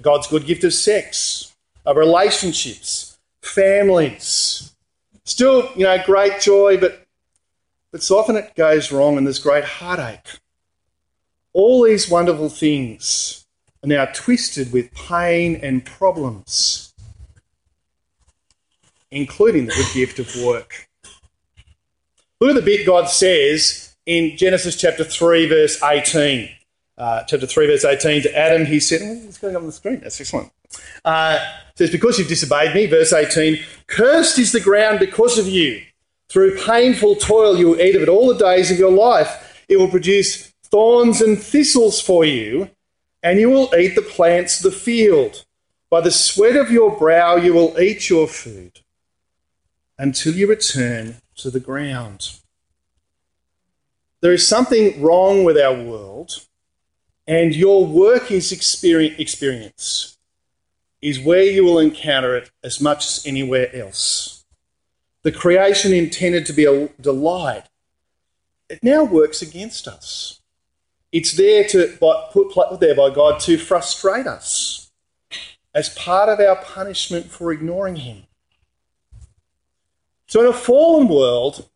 God's 0.00 0.26
good 0.26 0.46
gift 0.46 0.64
of 0.64 0.72
sex, 0.72 1.54
of 1.84 1.96
relationships, 1.96 3.18
families, 3.42 4.74
Still, 5.24 5.70
you 5.74 5.84
know, 5.84 5.96
great 6.04 6.40
joy, 6.40 6.76
but, 6.76 7.06
but 7.90 8.02
so 8.02 8.18
often 8.18 8.36
it 8.36 8.54
goes 8.54 8.92
wrong 8.92 9.16
and 9.16 9.26
there's 9.26 9.38
great 9.38 9.64
heartache. 9.64 10.38
All 11.54 11.84
these 11.84 12.10
wonderful 12.10 12.48
things 12.48 13.46
are 13.82 13.86
now 13.86 14.06
twisted 14.06 14.72
with 14.72 14.92
pain 14.92 15.56
and 15.62 15.84
problems, 15.84 16.92
including 19.10 19.66
the 19.66 19.72
good 19.72 19.94
gift 19.94 20.18
of 20.18 20.34
work. 20.44 20.88
Look 22.40 22.50
at 22.50 22.56
the 22.56 22.62
bit 22.62 22.84
God 22.84 23.08
says 23.08 23.94
in 24.04 24.36
Genesis 24.36 24.76
chapter 24.76 25.04
3, 25.04 25.46
verse 25.46 25.82
18. 25.82 26.50
Uh, 26.98 27.22
chapter 27.22 27.46
3, 27.46 27.66
verse 27.68 27.84
18 27.84 28.22
to 28.22 28.36
Adam, 28.36 28.66
he 28.66 28.80
said, 28.80 29.00
oh, 29.02 29.14
What's 29.24 29.38
going 29.38 29.54
up 29.54 29.62
on 29.62 29.66
the 29.66 29.72
screen? 29.72 30.00
That's 30.00 30.20
excellent. 30.20 30.52
Uh, 31.04 31.38
says, 31.76 31.90
Because 31.90 32.18
you've 32.18 32.28
disobeyed 32.28 32.74
me, 32.74 32.86
verse 32.86 33.12
18, 33.12 33.62
cursed 33.86 34.38
is 34.38 34.50
the 34.50 34.60
ground 34.60 34.98
because 34.98 35.38
of 35.38 35.46
you. 35.46 35.82
Through 36.28 36.58
painful 36.64 37.16
toil 37.16 37.56
you 37.56 37.68
will 37.68 37.80
eat 37.80 37.94
of 37.94 38.02
it 38.02 38.08
all 38.08 38.26
the 38.26 38.38
days 38.38 38.72
of 38.72 38.78
your 38.78 38.90
life. 38.90 39.62
It 39.68 39.76
will 39.76 39.88
produce 39.88 40.52
thorns 40.74 41.20
and 41.20 41.40
thistles 41.40 42.00
for 42.00 42.24
you, 42.24 42.68
and 43.22 43.38
you 43.38 43.48
will 43.48 43.72
eat 43.76 43.94
the 43.94 44.02
plants 44.02 44.56
of 44.56 44.72
the 44.72 44.76
field. 44.76 45.44
By 45.88 46.00
the 46.00 46.10
sweat 46.10 46.56
of 46.56 46.72
your 46.72 46.98
brow 46.98 47.36
you 47.36 47.54
will 47.54 47.78
eat 47.78 48.10
your 48.10 48.26
food 48.26 48.80
until 49.96 50.34
you 50.34 50.48
return 50.48 51.18
to 51.36 51.48
the 51.48 51.60
ground. 51.60 52.40
There 54.20 54.32
is 54.32 54.48
something 54.48 55.00
wrong 55.00 55.44
with 55.44 55.56
our 55.56 55.80
world, 55.80 56.44
and 57.24 57.54
your 57.54 57.86
work 57.86 58.32
is 58.32 58.50
experience 58.50 60.18
is 61.00 61.20
where 61.20 61.44
you 61.44 61.64
will 61.64 61.78
encounter 61.78 62.34
it 62.34 62.50
as 62.64 62.80
much 62.80 63.06
as 63.06 63.24
anywhere 63.24 63.72
else. 63.72 64.44
The 65.22 65.30
creation 65.30 65.92
intended 65.92 66.46
to 66.46 66.52
be 66.52 66.64
a 66.64 66.88
delight, 67.00 67.66
it 68.68 68.82
now 68.82 69.04
works 69.04 69.40
against 69.40 69.86
us. 69.86 70.40
It's 71.14 71.30
there 71.30 71.62
to 71.68 71.96
put 72.32 72.80
there 72.80 72.96
by 72.96 73.08
God 73.08 73.38
to 73.42 73.56
frustrate 73.56 74.26
us 74.26 74.90
as 75.72 75.88
part 75.90 76.28
of 76.28 76.40
our 76.40 76.56
punishment 76.56 77.26
for 77.26 77.52
ignoring 77.52 77.94
Him. 77.94 78.24
So, 80.26 80.40
in 80.40 80.46
a 80.48 80.52
fallen 80.52 81.06
world, 81.06 81.68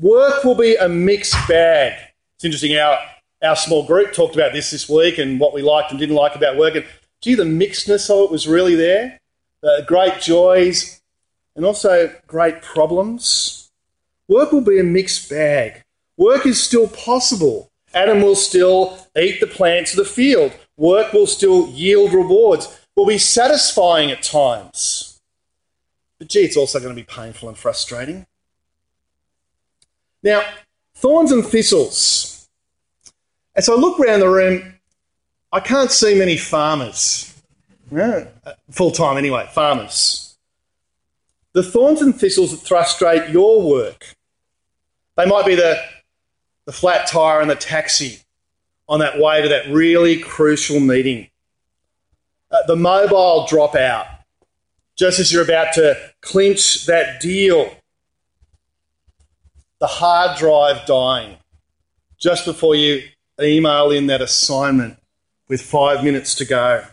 work 0.00 0.42
will 0.42 0.56
be 0.56 0.74
a 0.74 0.88
mixed 0.88 1.36
bag. 1.46 1.92
It's 2.34 2.44
interesting, 2.44 2.76
our, 2.76 2.98
our 3.44 3.54
small 3.54 3.86
group 3.86 4.12
talked 4.12 4.34
about 4.34 4.52
this 4.52 4.72
this 4.72 4.88
week 4.88 5.18
and 5.18 5.38
what 5.38 5.54
we 5.54 5.62
liked 5.62 5.92
and 5.92 6.00
didn't 6.00 6.16
like 6.16 6.34
about 6.34 6.56
work. 6.56 6.74
And 6.74 6.84
gee, 7.20 7.36
the 7.36 7.44
mixedness 7.44 8.10
of 8.10 8.24
it 8.24 8.32
was 8.32 8.48
really 8.48 8.74
there. 8.74 9.20
Uh, 9.62 9.82
great 9.82 10.20
joys 10.20 11.00
and 11.54 11.64
also 11.64 12.12
great 12.26 12.60
problems. 12.60 13.70
Work 14.26 14.50
will 14.50 14.62
be 14.62 14.80
a 14.80 14.84
mixed 14.84 15.30
bag. 15.30 15.84
Work 16.16 16.44
is 16.44 16.60
still 16.60 16.88
possible. 16.88 17.70
Adam 17.94 18.22
will 18.22 18.34
still 18.34 18.98
eat 19.16 19.40
the 19.40 19.46
plants 19.46 19.92
of 19.92 19.98
the 19.98 20.04
field. 20.04 20.52
Work 20.76 21.12
will 21.12 21.26
still 21.26 21.68
yield 21.68 22.12
rewards, 22.12 22.80
will 22.96 23.06
be 23.06 23.18
satisfying 23.18 24.10
at 24.10 24.22
times. 24.22 25.20
But 26.18 26.28
gee, 26.28 26.40
it's 26.40 26.56
also 26.56 26.80
going 26.80 26.94
to 26.94 27.00
be 27.00 27.06
painful 27.06 27.48
and 27.48 27.58
frustrating. 27.58 28.26
Now, 30.22 30.42
thorns 30.94 31.32
and 31.32 31.44
thistles. 31.44 32.48
As 33.54 33.68
I 33.68 33.74
look 33.74 34.00
around 34.00 34.20
the 34.20 34.28
room, 34.28 34.74
I 35.52 35.60
can't 35.60 35.90
see 35.90 36.18
many 36.18 36.36
farmers, 36.36 37.32
yeah, 37.92 38.26
uh, 38.44 38.54
full 38.70 38.90
time 38.90 39.16
anyway, 39.16 39.48
farmers. 39.52 40.36
The 41.52 41.62
thorns 41.62 42.02
and 42.02 42.18
thistles 42.18 42.50
that 42.50 42.66
frustrate 42.66 43.30
your 43.30 43.62
work. 43.62 44.16
They 45.16 45.26
might 45.26 45.46
be 45.46 45.54
the, 45.54 45.80
the 46.66 46.72
flat 46.72 47.06
tyre 47.06 47.40
and 47.40 47.50
the 47.50 47.54
taxi, 47.54 48.20
on 48.88 49.00
that 49.00 49.18
way 49.18 49.42
to 49.42 49.48
that 49.48 49.68
really 49.68 50.18
crucial 50.18 50.80
meeting. 50.80 51.28
Uh, 52.50 52.58
the 52.66 52.76
mobile 52.76 53.46
drop 53.48 53.74
out 53.74 54.06
just 54.96 55.18
as 55.18 55.32
you're 55.32 55.42
about 55.42 55.74
to 55.74 55.96
clinch 56.20 56.86
that 56.86 57.20
deal. 57.20 57.76
The 59.80 59.86
hard 59.86 60.38
drive 60.38 60.86
dying 60.86 61.36
just 62.18 62.44
before 62.44 62.74
you 62.74 63.02
email 63.40 63.90
in 63.90 64.06
that 64.06 64.22
assignment 64.22 64.98
with 65.48 65.60
five 65.60 66.04
minutes 66.04 66.34
to 66.36 66.44
go. 66.44 66.84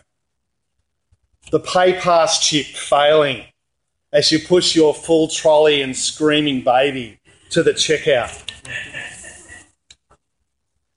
The 1.50 1.60
PayPass 1.60 2.40
chip 2.40 2.66
failing 2.66 3.44
as 4.12 4.30
you 4.30 4.40
push 4.40 4.74
your 4.76 4.94
full 4.94 5.28
trolley 5.28 5.80
and 5.80 5.96
screaming 5.96 6.62
baby 6.62 7.18
to 7.50 7.62
the 7.62 7.72
checkout. 7.72 8.50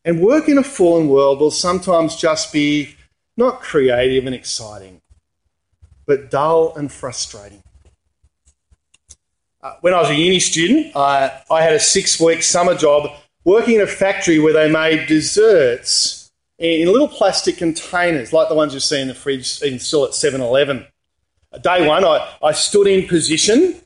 And 0.05 0.21
work 0.21 0.47
in 0.47 0.59
a 0.59 0.63
fallen 0.63 1.09
world 1.09 1.39
will 1.39 1.51
sometimes 1.51 2.15
just 2.15 2.53
be 2.53 2.95
not 3.35 3.59
creative 3.59 4.27
and 4.27 4.35
exciting, 4.35 5.01
but 6.05 6.29
dull 6.29 6.75
and 6.75 6.91
frustrating. 6.91 7.63
Uh, 9.61 9.73
when 9.81 9.95
I 9.95 9.99
was 9.99 10.11
a 10.11 10.15
uni 10.15 10.39
student, 10.39 10.95
uh, 10.95 11.31
I 11.49 11.63
had 11.63 11.73
a 11.73 11.79
six 11.79 12.19
week 12.19 12.43
summer 12.43 12.75
job 12.75 13.09
working 13.43 13.75
in 13.75 13.81
a 13.81 13.87
factory 13.87 14.37
where 14.37 14.53
they 14.53 14.71
made 14.71 15.07
desserts 15.07 16.31
in 16.59 16.87
little 16.91 17.07
plastic 17.07 17.57
containers, 17.57 18.31
like 18.31 18.47
the 18.47 18.55
ones 18.55 18.75
you 18.75 18.79
see 18.79 19.01
in 19.01 19.07
the 19.07 19.15
fridge, 19.15 19.61
even 19.63 19.79
still 19.79 20.05
at 20.05 20.13
7 20.13 20.39
Eleven. 20.39 20.85
Uh, 21.51 21.57
day 21.57 21.87
one, 21.87 22.05
I, 22.05 22.31
I 22.43 22.51
stood 22.51 22.85
in 22.85 23.07
position 23.07 23.81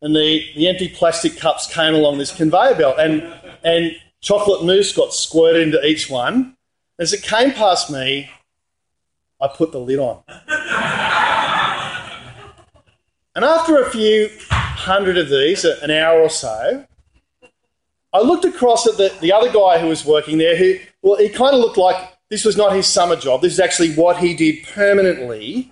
and 0.00 0.14
the, 0.14 0.46
the 0.54 0.68
empty 0.68 0.88
plastic 0.88 1.36
cups 1.36 1.66
came 1.66 1.94
along 1.94 2.18
this 2.18 2.34
conveyor 2.34 2.76
belt 2.76 2.96
and, 2.98 3.22
and 3.64 3.92
chocolate 4.24 4.64
mousse 4.64 4.92
got 4.92 5.14
squirted 5.14 5.62
into 5.62 5.86
each 5.86 6.10
one. 6.10 6.56
As 6.98 7.12
it 7.12 7.22
came 7.22 7.52
past 7.52 7.90
me, 7.90 8.30
I 9.40 9.48
put 9.48 9.70
the 9.70 9.78
lid 9.78 9.98
on. 9.98 10.22
And 13.36 13.44
after 13.44 13.82
a 13.82 13.90
few 13.90 14.30
hundred 14.50 15.18
of 15.18 15.28
these, 15.28 15.64
an 15.64 15.90
hour 15.90 16.20
or 16.20 16.30
so, 16.30 16.86
I 18.12 18.20
looked 18.20 18.44
across 18.44 18.86
at 18.86 18.96
the, 18.96 19.12
the 19.20 19.32
other 19.32 19.52
guy 19.52 19.78
who 19.78 19.88
was 19.88 20.04
working 20.04 20.38
there, 20.38 20.56
who, 20.56 20.78
well, 21.02 21.18
he 21.18 21.28
kind 21.28 21.54
of 21.54 21.60
looked 21.60 21.76
like 21.76 21.96
this 22.30 22.44
was 22.44 22.56
not 22.56 22.74
his 22.74 22.86
summer 22.86 23.16
job. 23.16 23.42
This 23.42 23.52
is 23.52 23.60
actually 23.60 23.94
what 23.94 24.18
he 24.18 24.34
did 24.34 24.64
permanently. 24.72 25.70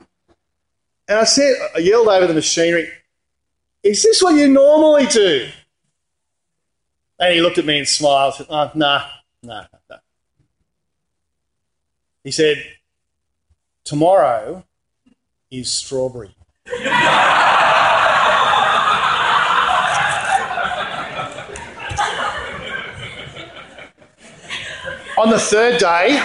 And 1.09 1.19
I 1.19 1.25
said, 1.25 1.55
I 1.75 1.79
yelled 1.79 2.09
over 2.09 2.27
the 2.27 2.35
machinery, 2.35 2.91
Is 3.83 4.03
this 4.03 4.23
what 4.23 4.35
you 4.35 4.49
normally 4.49 5.07
do? 5.07 5.49
And 7.23 7.33
he 7.33 7.41
looked 7.41 7.57
at 7.57 7.65
me 7.65 7.79
and 7.79 7.87
smiled. 7.87 8.35
Oh, 8.51 8.73
nah, 8.75 9.05
nah, 9.45 9.67
nah. 9.89 9.99
He 12.25 12.33
said, 12.33 12.57
Tomorrow 13.85 14.65
is 15.49 15.71
strawberry. 15.71 16.35
On 25.17 25.31
the 25.31 25.39
third 25.39 25.79
day, 25.79 26.21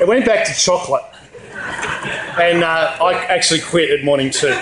it 0.00 0.06
went 0.06 0.24
back 0.24 0.46
to 0.46 0.54
chocolate. 0.54 1.02
And 2.40 2.62
uh, 2.62 2.96
I 3.00 3.24
actually 3.28 3.60
quit 3.60 3.90
at 3.90 4.04
morning 4.04 4.30
two. 4.30 4.56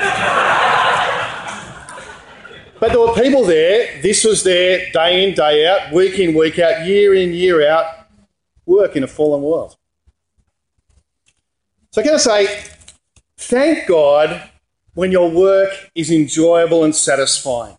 But 2.80 2.92
there 2.92 3.00
were 3.00 3.14
people 3.14 3.44
there, 3.44 4.00
this 4.02 4.24
was 4.24 4.44
their 4.44 4.90
day 4.92 5.28
in, 5.28 5.34
day 5.34 5.66
out, 5.66 5.92
week 5.92 6.18
in, 6.18 6.34
week 6.34 6.58
out, 6.58 6.86
year 6.86 7.14
in, 7.14 7.32
year 7.32 7.68
out, 7.68 7.86
work 8.66 8.94
in 8.94 9.02
a 9.02 9.08
fallen 9.08 9.42
world. 9.42 9.76
So, 11.90 12.02
can 12.02 12.14
I 12.14 12.18
say, 12.18 12.64
Thank 13.38 13.86
God 13.86 14.50
when 14.94 15.12
your 15.12 15.30
work 15.30 15.90
is 15.94 16.10
enjoyable 16.10 16.82
and 16.82 16.94
satisfying. 16.94 17.78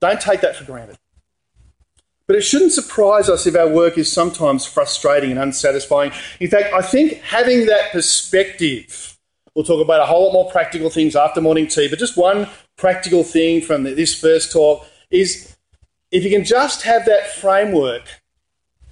Don't 0.00 0.20
take 0.20 0.40
that 0.42 0.54
for 0.54 0.64
granted. 0.64 0.96
But 2.28 2.36
it 2.36 2.42
shouldn't 2.42 2.70
surprise 2.70 3.28
us 3.28 3.48
if 3.48 3.56
our 3.56 3.68
work 3.68 3.98
is 3.98 4.10
sometimes 4.10 4.64
frustrating 4.64 5.32
and 5.32 5.40
unsatisfying. 5.40 6.12
In 6.38 6.48
fact, 6.48 6.72
I 6.72 6.82
think 6.82 7.14
having 7.14 7.66
that 7.66 7.90
perspective, 7.90 9.09
we'll 9.54 9.64
talk 9.64 9.82
about 9.82 10.00
a 10.00 10.06
whole 10.06 10.26
lot 10.26 10.32
more 10.32 10.50
practical 10.50 10.90
things 10.90 11.16
after 11.16 11.40
morning 11.40 11.66
tea, 11.66 11.88
but 11.88 11.98
just 11.98 12.16
one 12.16 12.48
practical 12.76 13.24
thing 13.24 13.60
from 13.60 13.84
this 13.84 14.18
first 14.18 14.52
talk 14.52 14.86
is 15.10 15.56
if 16.10 16.24
you 16.24 16.30
can 16.30 16.44
just 16.44 16.82
have 16.82 17.04
that 17.06 17.28
framework, 17.28 18.02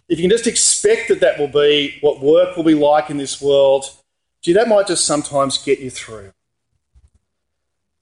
if 0.08 0.18
you 0.18 0.24
can 0.24 0.30
just 0.30 0.46
expect 0.46 1.08
that 1.08 1.20
that 1.20 1.38
will 1.38 1.48
be 1.48 1.98
what 2.00 2.20
work 2.20 2.56
will 2.56 2.64
be 2.64 2.74
like 2.74 3.10
in 3.10 3.16
this 3.16 3.40
world, 3.40 3.84
Gee, 4.40 4.52
that 4.52 4.68
might 4.68 4.86
just 4.86 5.04
sometimes 5.04 5.58
get 5.58 5.80
you 5.80 5.90
through. 5.90 6.32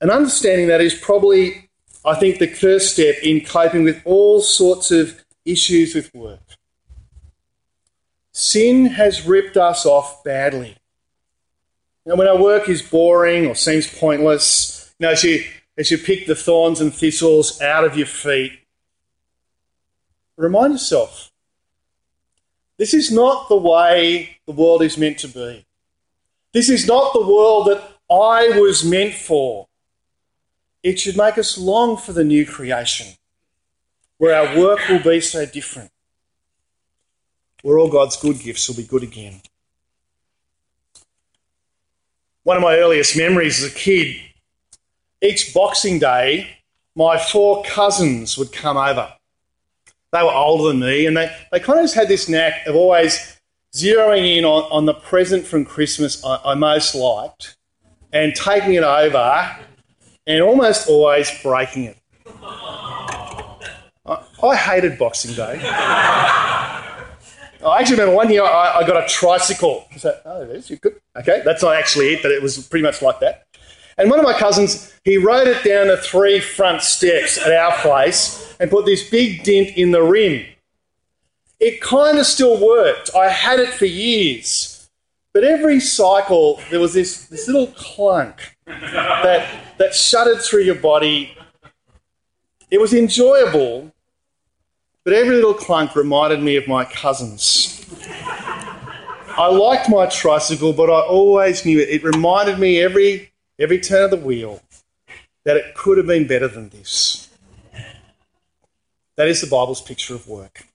And 0.00 0.10
understanding 0.10 0.68
that 0.68 0.82
is 0.82 0.94
probably, 0.94 1.70
I 2.04 2.14
think, 2.14 2.38
the 2.38 2.46
first 2.46 2.92
step 2.92 3.16
in 3.22 3.40
coping 3.40 3.84
with 3.84 4.02
all 4.04 4.40
sorts 4.40 4.90
of 4.90 5.24
issues 5.44 5.94
with 5.94 6.14
work. 6.14 6.40
Sin 8.32 8.86
has 8.86 9.26
ripped 9.26 9.56
us 9.56 9.86
off 9.86 10.22
badly. 10.22 10.76
Now, 12.06 12.14
when 12.14 12.28
our 12.28 12.40
work 12.40 12.68
is 12.68 12.82
boring 12.82 13.48
or 13.48 13.56
seems 13.56 13.92
pointless, 13.92 14.94
you 15.00 15.06
know, 15.06 15.12
as 15.12 15.24
you, 15.24 15.42
as 15.76 15.90
you 15.90 15.98
pick 15.98 16.26
the 16.26 16.36
thorns 16.36 16.80
and 16.80 16.94
thistles 16.94 17.60
out 17.60 17.84
of 17.84 17.96
your 17.96 18.06
feet, 18.06 18.52
remind 20.36 20.74
yourself 20.74 21.32
this 22.78 22.94
is 22.94 23.10
not 23.10 23.48
the 23.48 23.56
way 23.56 24.38
the 24.46 24.52
world 24.52 24.82
is 24.82 24.96
meant 24.96 25.18
to 25.18 25.28
be. 25.28 25.66
This 26.52 26.68
is 26.68 26.86
not 26.86 27.12
the 27.12 27.26
world 27.26 27.66
that 27.66 27.82
I 28.08 28.56
was 28.60 28.84
meant 28.84 29.14
for. 29.14 29.66
It 30.84 31.00
should 31.00 31.16
make 31.16 31.36
us 31.38 31.58
long 31.58 31.96
for 31.96 32.12
the 32.12 32.22
new 32.22 32.46
creation, 32.46 33.16
where 34.18 34.36
our 34.36 34.56
work 34.56 34.88
will 34.88 35.02
be 35.02 35.20
so 35.20 35.44
different, 35.44 35.90
where 37.62 37.78
all 37.78 37.90
God's 37.90 38.16
good 38.16 38.38
gifts 38.38 38.68
will 38.68 38.76
be 38.76 38.84
good 38.84 39.02
again. 39.02 39.40
One 42.46 42.56
of 42.56 42.62
my 42.62 42.76
earliest 42.76 43.16
memories 43.16 43.60
as 43.60 43.72
a 43.72 43.74
kid, 43.74 44.14
each 45.20 45.52
Boxing 45.52 45.98
Day, 45.98 46.48
my 46.94 47.18
four 47.18 47.64
cousins 47.64 48.38
would 48.38 48.52
come 48.52 48.76
over. 48.76 49.12
They 50.12 50.22
were 50.22 50.30
older 50.30 50.68
than 50.68 50.78
me, 50.78 51.06
and 51.06 51.16
they, 51.16 51.36
they 51.50 51.58
kind 51.58 51.80
of 51.80 51.86
just 51.86 51.96
had 51.96 52.06
this 52.06 52.28
knack 52.28 52.64
of 52.68 52.76
always 52.76 53.36
zeroing 53.74 54.36
in 54.38 54.44
on, 54.44 54.62
on 54.70 54.86
the 54.86 54.94
present 54.94 55.44
from 55.44 55.64
Christmas 55.64 56.24
I, 56.24 56.38
I 56.44 56.54
most 56.54 56.94
liked 56.94 57.56
and 58.12 58.32
taking 58.32 58.74
it 58.74 58.84
over 58.84 59.56
and 60.28 60.40
almost 60.40 60.88
always 60.88 61.28
breaking 61.42 61.86
it. 61.86 61.98
I, 62.44 64.22
I 64.40 64.54
hated 64.54 65.00
Boxing 65.00 65.34
Day. 65.34 65.58
I 67.64 67.80
actually 67.80 67.96
remember 67.96 68.16
one 68.16 68.30
year 68.30 68.44
I, 68.44 68.78
I 68.78 68.86
got 68.86 69.02
a 69.02 69.06
tricycle. 69.08 69.88
Oh, 70.24 70.46
there's 70.46 70.68
you 70.70 70.76
good. 70.76 71.00
Okay, 71.16 71.42
that's 71.44 71.62
not 71.62 71.76
actually 71.76 72.14
it, 72.14 72.22
but 72.22 72.30
it 72.30 72.42
was 72.42 72.66
pretty 72.66 72.84
much 72.84 73.02
like 73.02 73.20
that. 73.20 73.46
And 73.98 74.10
one 74.10 74.18
of 74.18 74.24
my 74.24 74.38
cousins, 74.38 74.92
he 75.04 75.16
rode 75.16 75.48
it 75.48 75.64
down 75.64 75.88
the 75.88 75.96
three 75.96 76.40
front 76.40 76.82
steps 76.82 77.38
at 77.38 77.52
our 77.52 77.72
place 77.78 78.54
and 78.60 78.70
put 78.70 78.84
this 78.84 79.08
big 79.08 79.42
dent 79.42 79.76
in 79.76 79.90
the 79.90 80.02
rim 80.02 80.44
it 81.60 81.80
kind 81.80 82.18
of 82.18 82.26
still 82.26 82.64
worked. 82.64 83.10
I 83.14 83.28
had 83.28 83.60
it 83.60 83.70
for 83.70 83.86
years. 83.86 84.88
But 85.32 85.44
every 85.44 85.80
cycle, 85.80 86.60
there 86.70 86.80
was 86.80 86.94
this, 86.94 87.26
this 87.26 87.46
little 87.46 87.66
clunk 87.68 88.56
that, 88.66 89.76
that 89.78 89.94
shuddered 89.94 90.40
through 90.40 90.62
your 90.62 90.76
body. 90.76 91.36
It 92.70 92.80
was 92.80 92.94
enjoyable, 92.94 93.92
but 95.06 95.14
every 95.14 95.36
little 95.36 95.54
clunk 95.54 95.94
reminded 95.94 96.42
me 96.42 96.56
of 96.56 96.66
my 96.66 96.84
cousins. 96.84 97.86
I 99.38 99.46
liked 99.48 99.88
my 99.88 100.06
tricycle, 100.06 100.72
but 100.72 100.90
I 100.90 101.00
always 101.00 101.64
knew 101.64 101.78
it. 101.78 101.88
It 101.88 102.02
reminded 102.02 102.58
me 102.58 102.80
every, 102.80 103.30
every 103.56 103.78
turn 103.78 104.02
of 104.02 104.10
the 104.10 104.16
wheel 104.16 104.60
that 105.44 105.56
it 105.56 105.76
could 105.76 105.96
have 105.98 106.08
been 106.08 106.26
better 106.26 106.48
than 106.48 106.70
this. 106.70 107.28
That 109.14 109.28
is 109.28 109.40
the 109.40 109.46
Bible's 109.46 109.80
picture 109.80 110.16
of 110.16 110.26
work. 110.26 110.66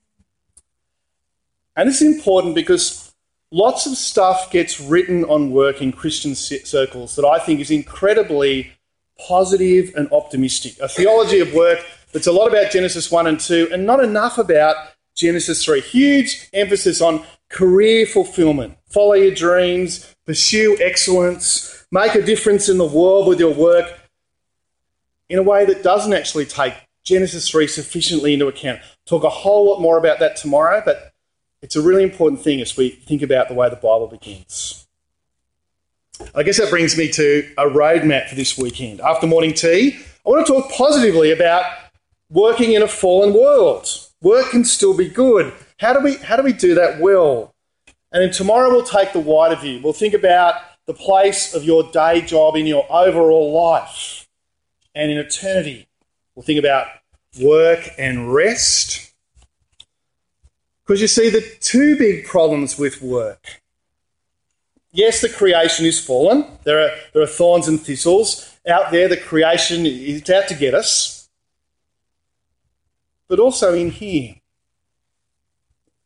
And 1.75 1.89
it's 1.89 2.01
important 2.01 2.55
because 2.55 3.13
lots 3.51 3.85
of 3.85 3.97
stuff 3.97 4.49
gets 4.49 4.79
written 4.79 5.25
on 5.25 5.51
work 5.51 5.81
in 5.81 5.91
Christian 5.91 6.35
circles 6.35 7.17
that 7.17 7.25
I 7.25 7.37
think 7.39 7.59
is 7.59 7.69
incredibly 7.69 8.71
positive 9.27 9.93
and 9.97 10.09
optimistic. 10.13 10.79
A 10.79 10.87
theology 10.87 11.41
of 11.41 11.53
work 11.53 11.85
that's 12.13 12.27
a 12.27 12.31
lot 12.31 12.47
about 12.47 12.71
Genesis 12.71 13.11
1 13.11 13.27
and 13.27 13.39
2 13.39 13.69
and 13.71 13.85
not 13.85 14.03
enough 14.03 14.37
about 14.37 14.75
Genesis 15.15 15.63
3. 15.63 15.81
Huge 15.81 16.49
emphasis 16.53 17.01
on 17.01 17.23
career 17.49 18.05
fulfillment. 18.05 18.77
Follow 18.89 19.13
your 19.13 19.33
dreams, 19.33 20.15
pursue 20.25 20.77
excellence, 20.81 21.85
make 21.91 22.15
a 22.15 22.21
difference 22.21 22.69
in 22.69 22.77
the 22.77 22.85
world 22.85 23.27
with 23.27 23.39
your 23.39 23.53
work 23.53 23.99
in 25.29 25.39
a 25.39 25.43
way 25.43 25.65
that 25.65 25.83
doesn't 25.83 26.13
actually 26.13 26.45
take 26.45 26.73
Genesis 27.03 27.49
3 27.49 27.67
sufficiently 27.67 28.33
into 28.33 28.47
account. 28.47 28.79
Talk 29.05 29.23
a 29.23 29.29
whole 29.29 29.69
lot 29.69 29.81
more 29.81 29.97
about 29.97 30.19
that 30.19 30.35
tomorrow, 30.35 30.81
but 30.85 31.11
It's 31.61 31.75
a 31.75 31.81
really 31.81 32.03
important 32.03 32.41
thing 32.41 32.59
as 32.59 32.75
we 32.75 32.89
think 32.89 33.21
about 33.21 33.47
the 33.47 33.53
way 33.53 33.69
the 33.69 33.75
Bible 33.75 34.07
begins. 34.07 34.87
I 36.33 36.41
guess 36.41 36.57
that 36.57 36.71
brings 36.71 36.97
me 36.97 37.11
to 37.11 37.53
a 37.57 37.65
roadmap 37.65 38.29
for 38.29 38.35
this 38.35 38.57
weekend. 38.57 38.99
After 39.01 39.27
morning 39.27 39.53
tea, 39.53 39.99
I 40.25 40.29
want 40.29 40.45
to 40.45 40.51
talk 40.51 40.71
positively 40.71 41.31
about 41.31 41.65
working 42.31 42.71
in 42.73 42.81
a 42.81 42.87
fallen 42.87 43.33
world. 43.33 43.87
Work 44.21 44.51
can 44.51 44.63
still 44.63 44.95
be 44.95 45.09
good. 45.09 45.53
How 45.79 45.93
do 45.93 45.99
we 45.99 46.15
how 46.17 46.35
do 46.35 46.43
we 46.43 46.53
do 46.53 46.73
that 46.75 46.99
well? 46.99 47.53
And 48.11 48.23
then 48.23 48.31
tomorrow 48.31 48.69
we'll 48.69 48.83
take 48.83 49.13
the 49.13 49.19
wider 49.19 49.55
view. 49.55 49.81
We'll 49.83 49.93
think 49.93 50.13
about 50.13 50.55
the 50.85 50.93
place 50.93 51.53
of 51.53 51.63
your 51.63 51.89
day 51.91 52.21
job 52.21 52.55
in 52.55 52.65
your 52.65 52.85
overall 52.89 53.51
life 53.51 54.27
and 54.95 55.11
in 55.11 55.17
eternity. 55.17 55.87
We'll 56.35 56.43
think 56.43 56.59
about 56.59 56.87
work 57.41 57.89
and 57.97 58.33
rest. 58.33 59.13
Because 60.83 61.01
you 61.01 61.07
see, 61.07 61.29
the 61.29 61.41
two 61.61 61.97
big 61.97 62.25
problems 62.25 62.77
with 62.77 63.01
work. 63.01 63.61
Yes, 64.91 65.21
the 65.21 65.29
creation 65.29 65.85
is 65.85 66.05
fallen. 66.05 66.45
There 66.63 66.81
are, 66.81 66.89
there 67.13 67.21
are 67.21 67.27
thorns 67.27 67.69
and 67.69 67.79
thistles. 67.79 68.57
Out 68.67 68.91
there, 68.91 69.07
the 69.07 69.15
creation 69.15 69.85
is 69.85 70.29
out 70.29 70.49
to 70.49 70.55
get 70.55 70.73
us. 70.73 71.20
But 73.31 73.39
also 73.39 73.73
in 73.73 73.91
here, 73.91 74.35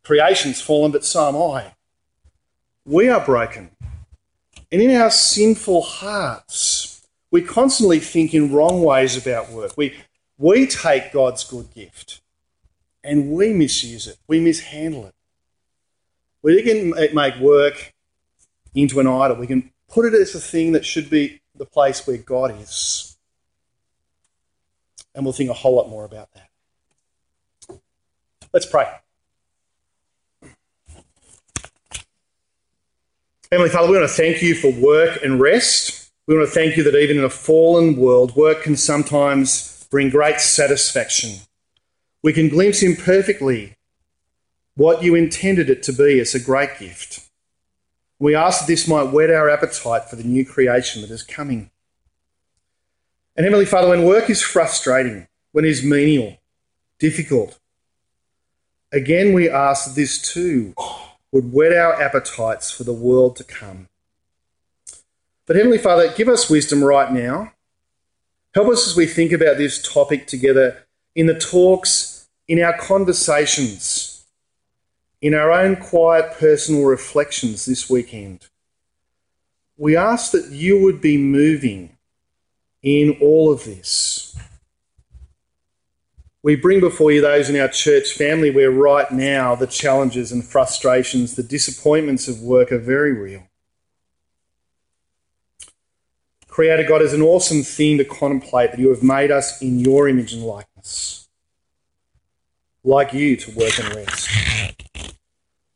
creation's 0.04 0.62
fallen, 0.62 0.92
but 0.92 1.04
so 1.04 1.28
am 1.28 1.36
I. 1.36 1.74
We 2.86 3.10
are 3.10 3.26
broken. 3.26 3.72
And 4.72 4.80
in 4.80 4.96
our 4.96 5.10
sinful 5.10 5.82
hearts, 5.82 7.04
we 7.32 7.42
constantly 7.42 8.00
think 8.00 8.36
in 8.36 8.54
wrong 8.54 8.84
ways 8.84 9.18
about 9.18 9.50
work. 9.50 9.76
We, 9.76 9.96
we 10.38 10.68
take 10.68 11.12
God's 11.12 11.44
good 11.44 11.74
gift 11.74 12.22
and 13.04 13.32
we 13.32 13.54
misuse 13.54 14.06
it, 14.06 14.20
we 14.28 14.40
mishandle 14.40 15.08
it. 15.08 15.16
We 16.44 16.62
can 16.62 16.92
make 17.16 17.38
work 17.38 17.92
into 18.76 19.00
an 19.00 19.08
idol. 19.08 19.38
We 19.38 19.48
can 19.48 19.72
put 19.90 20.06
it 20.06 20.14
as 20.14 20.36
a 20.36 20.40
thing 20.40 20.74
that 20.74 20.86
should 20.86 21.10
be 21.10 21.42
the 21.56 21.66
place 21.66 22.06
where 22.06 22.18
God 22.18 22.56
is. 22.62 23.18
And 25.16 25.26
we'll 25.26 25.34
think 25.34 25.50
a 25.50 25.54
whole 25.54 25.76
lot 25.76 25.90
more 25.90 26.06
about 26.06 26.32
that. 26.36 26.50
Let's 28.56 28.66
pray. 28.66 28.90
Heavenly 33.52 33.70
Father, 33.70 33.92
we 33.92 33.98
want 33.98 34.10
to 34.10 34.16
thank 34.16 34.42
you 34.42 34.56
for 34.56 34.72
work 34.72 35.22
and 35.22 35.42
rest. 35.42 36.10
We 36.26 36.38
want 36.38 36.48
to 36.48 36.56
thank 36.56 36.78
you 36.78 36.84
that 36.84 36.96
even 36.96 37.18
in 37.18 37.26
a 37.26 37.30
fallen 37.30 37.98
world, 37.98 38.38
work 38.38 38.64
can 38.64 38.78
sometimes 38.78 39.86
bring 39.92 40.10
great 40.10 40.40
satisfaction. 40.40 41.42
We 42.24 42.32
can 42.32 42.48
glimpse 42.48 42.82
imperfectly 42.82 43.76
what 44.76 45.04
you 45.04 45.16
intended 45.16 45.70
it 45.70 45.84
to 45.84 45.92
be 45.92 46.22
as 46.22 46.34
a 46.34 46.40
great 46.40 46.80
gift. 46.80 47.30
We 48.20 48.36
ask 48.36 48.62
that 48.62 48.68
this 48.68 48.88
might 48.88 49.12
whet 49.12 49.32
our 49.32 49.50
appetite 49.50 50.06
for 50.06 50.16
the 50.16 50.24
new 50.24 50.46
creation 50.46 51.02
that 51.02 51.12
is 51.12 51.24
coming. 51.24 51.72
And 53.36 53.44
Heavenly 53.44 53.66
Father, 53.66 53.90
when 53.90 54.06
work 54.06 54.30
is 54.30 54.42
frustrating, 54.42 55.28
when 55.52 55.66
it 55.66 55.72
is 55.72 55.84
menial, 55.84 56.38
difficult, 57.00 57.60
again 58.96 59.34
we 59.34 59.50
ask 59.50 59.94
this 59.94 60.20
too 60.22 60.74
would 61.32 61.52
whet 61.52 61.74
our 61.74 62.02
appetites 62.02 62.72
for 62.72 62.86
the 62.86 62.94
world 62.94 63.36
to 63.36 63.44
come. 63.44 63.90
But 65.46 65.58
Heavenly 65.58 65.78
Father, 65.78 66.12
give 66.14 66.30
us 66.30 66.50
wisdom 66.50 66.82
right 66.82 67.12
now. 67.12 67.52
Help 68.54 68.70
us 68.70 68.88
as 68.88 68.96
we 68.96 69.06
think 69.06 69.34
about 69.34 69.58
this 69.58 69.82
topic 69.82 70.28
together 70.28 70.86
in 71.14 71.26
the 71.26 71.38
talks, 71.38 72.28
in 72.48 72.64
our 72.64 72.78
conversations, 72.78 74.26
in 75.22 75.34
our 75.34 75.52
own 75.52 75.76
quiet 75.76 76.38
personal 76.40 76.86
reflections 76.86 77.66
this 77.66 77.90
weekend. 77.90 78.48
We 79.78 79.98
ask 79.98 80.32
that 80.32 80.52
you 80.52 80.82
would 80.82 81.02
be 81.02 81.18
moving 81.18 81.98
in 82.82 83.18
all 83.20 83.52
of 83.52 83.66
this. 83.66 84.38
We 86.46 86.56
bring 86.56 86.80
before 86.80 87.12
you 87.12 87.22
those 87.22 87.50
in 87.50 87.60
our 87.60 87.68
church 87.68 88.14
family 88.14 88.52
where 88.52 88.70
right 88.70 89.10
now 89.10 89.56
the 89.56 89.66
challenges 89.66 90.32
and 90.32 90.46
frustrations, 90.46 91.36
the 91.36 91.42
disappointments 91.42 92.28
of 92.28 92.40
work 92.40 92.72
are 92.72 92.78
very 92.78 93.14
real. 93.14 93.48
Creator 96.48 96.84
God 96.88 97.02
is 97.02 97.14
an 97.14 97.24
awesome 97.24 97.64
thing 97.64 97.98
to 97.98 98.06
contemplate 98.06 98.70
that 98.70 98.80
you 98.80 98.90
have 98.90 99.02
made 99.02 99.32
us 99.32 99.60
in 99.60 99.80
your 99.80 100.08
image 100.08 100.34
and 100.34 100.44
likeness, 100.44 101.28
like 102.84 103.12
you 103.12 103.36
to 103.38 103.52
work 103.58 103.80
and 103.80 103.96
rest. 103.96 104.30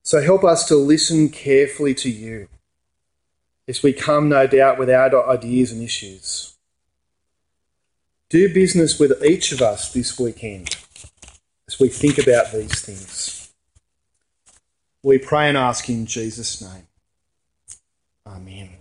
So 0.04 0.22
help 0.22 0.44
us 0.44 0.68
to 0.68 0.76
listen 0.76 1.30
carefully 1.30 1.96
to 1.96 2.12
you 2.12 2.48
as 3.68 3.82
we 3.82 3.92
come, 3.92 4.30
no 4.30 4.46
doubt, 4.46 4.78
with 4.78 4.92
our 4.92 5.28
ideas 5.32 5.72
and 5.72 5.82
issues. 5.82 6.49
Do 8.30 8.54
business 8.54 9.00
with 9.00 9.24
each 9.24 9.52
of 9.52 9.62
us 9.62 9.92
this 9.92 10.20
weekend 10.20 10.76
as 11.68 11.80
we 11.80 11.90
think 11.90 12.20
about 12.20 12.52
these 12.52 12.80
things. 12.80 13.52
We 15.02 15.18
pray 15.18 15.50
and 15.50 15.58
ask 15.58 15.90
in 15.90 16.06
Jesus' 16.06 16.62
name. 16.62 16.88
Amen. 18.28 18.79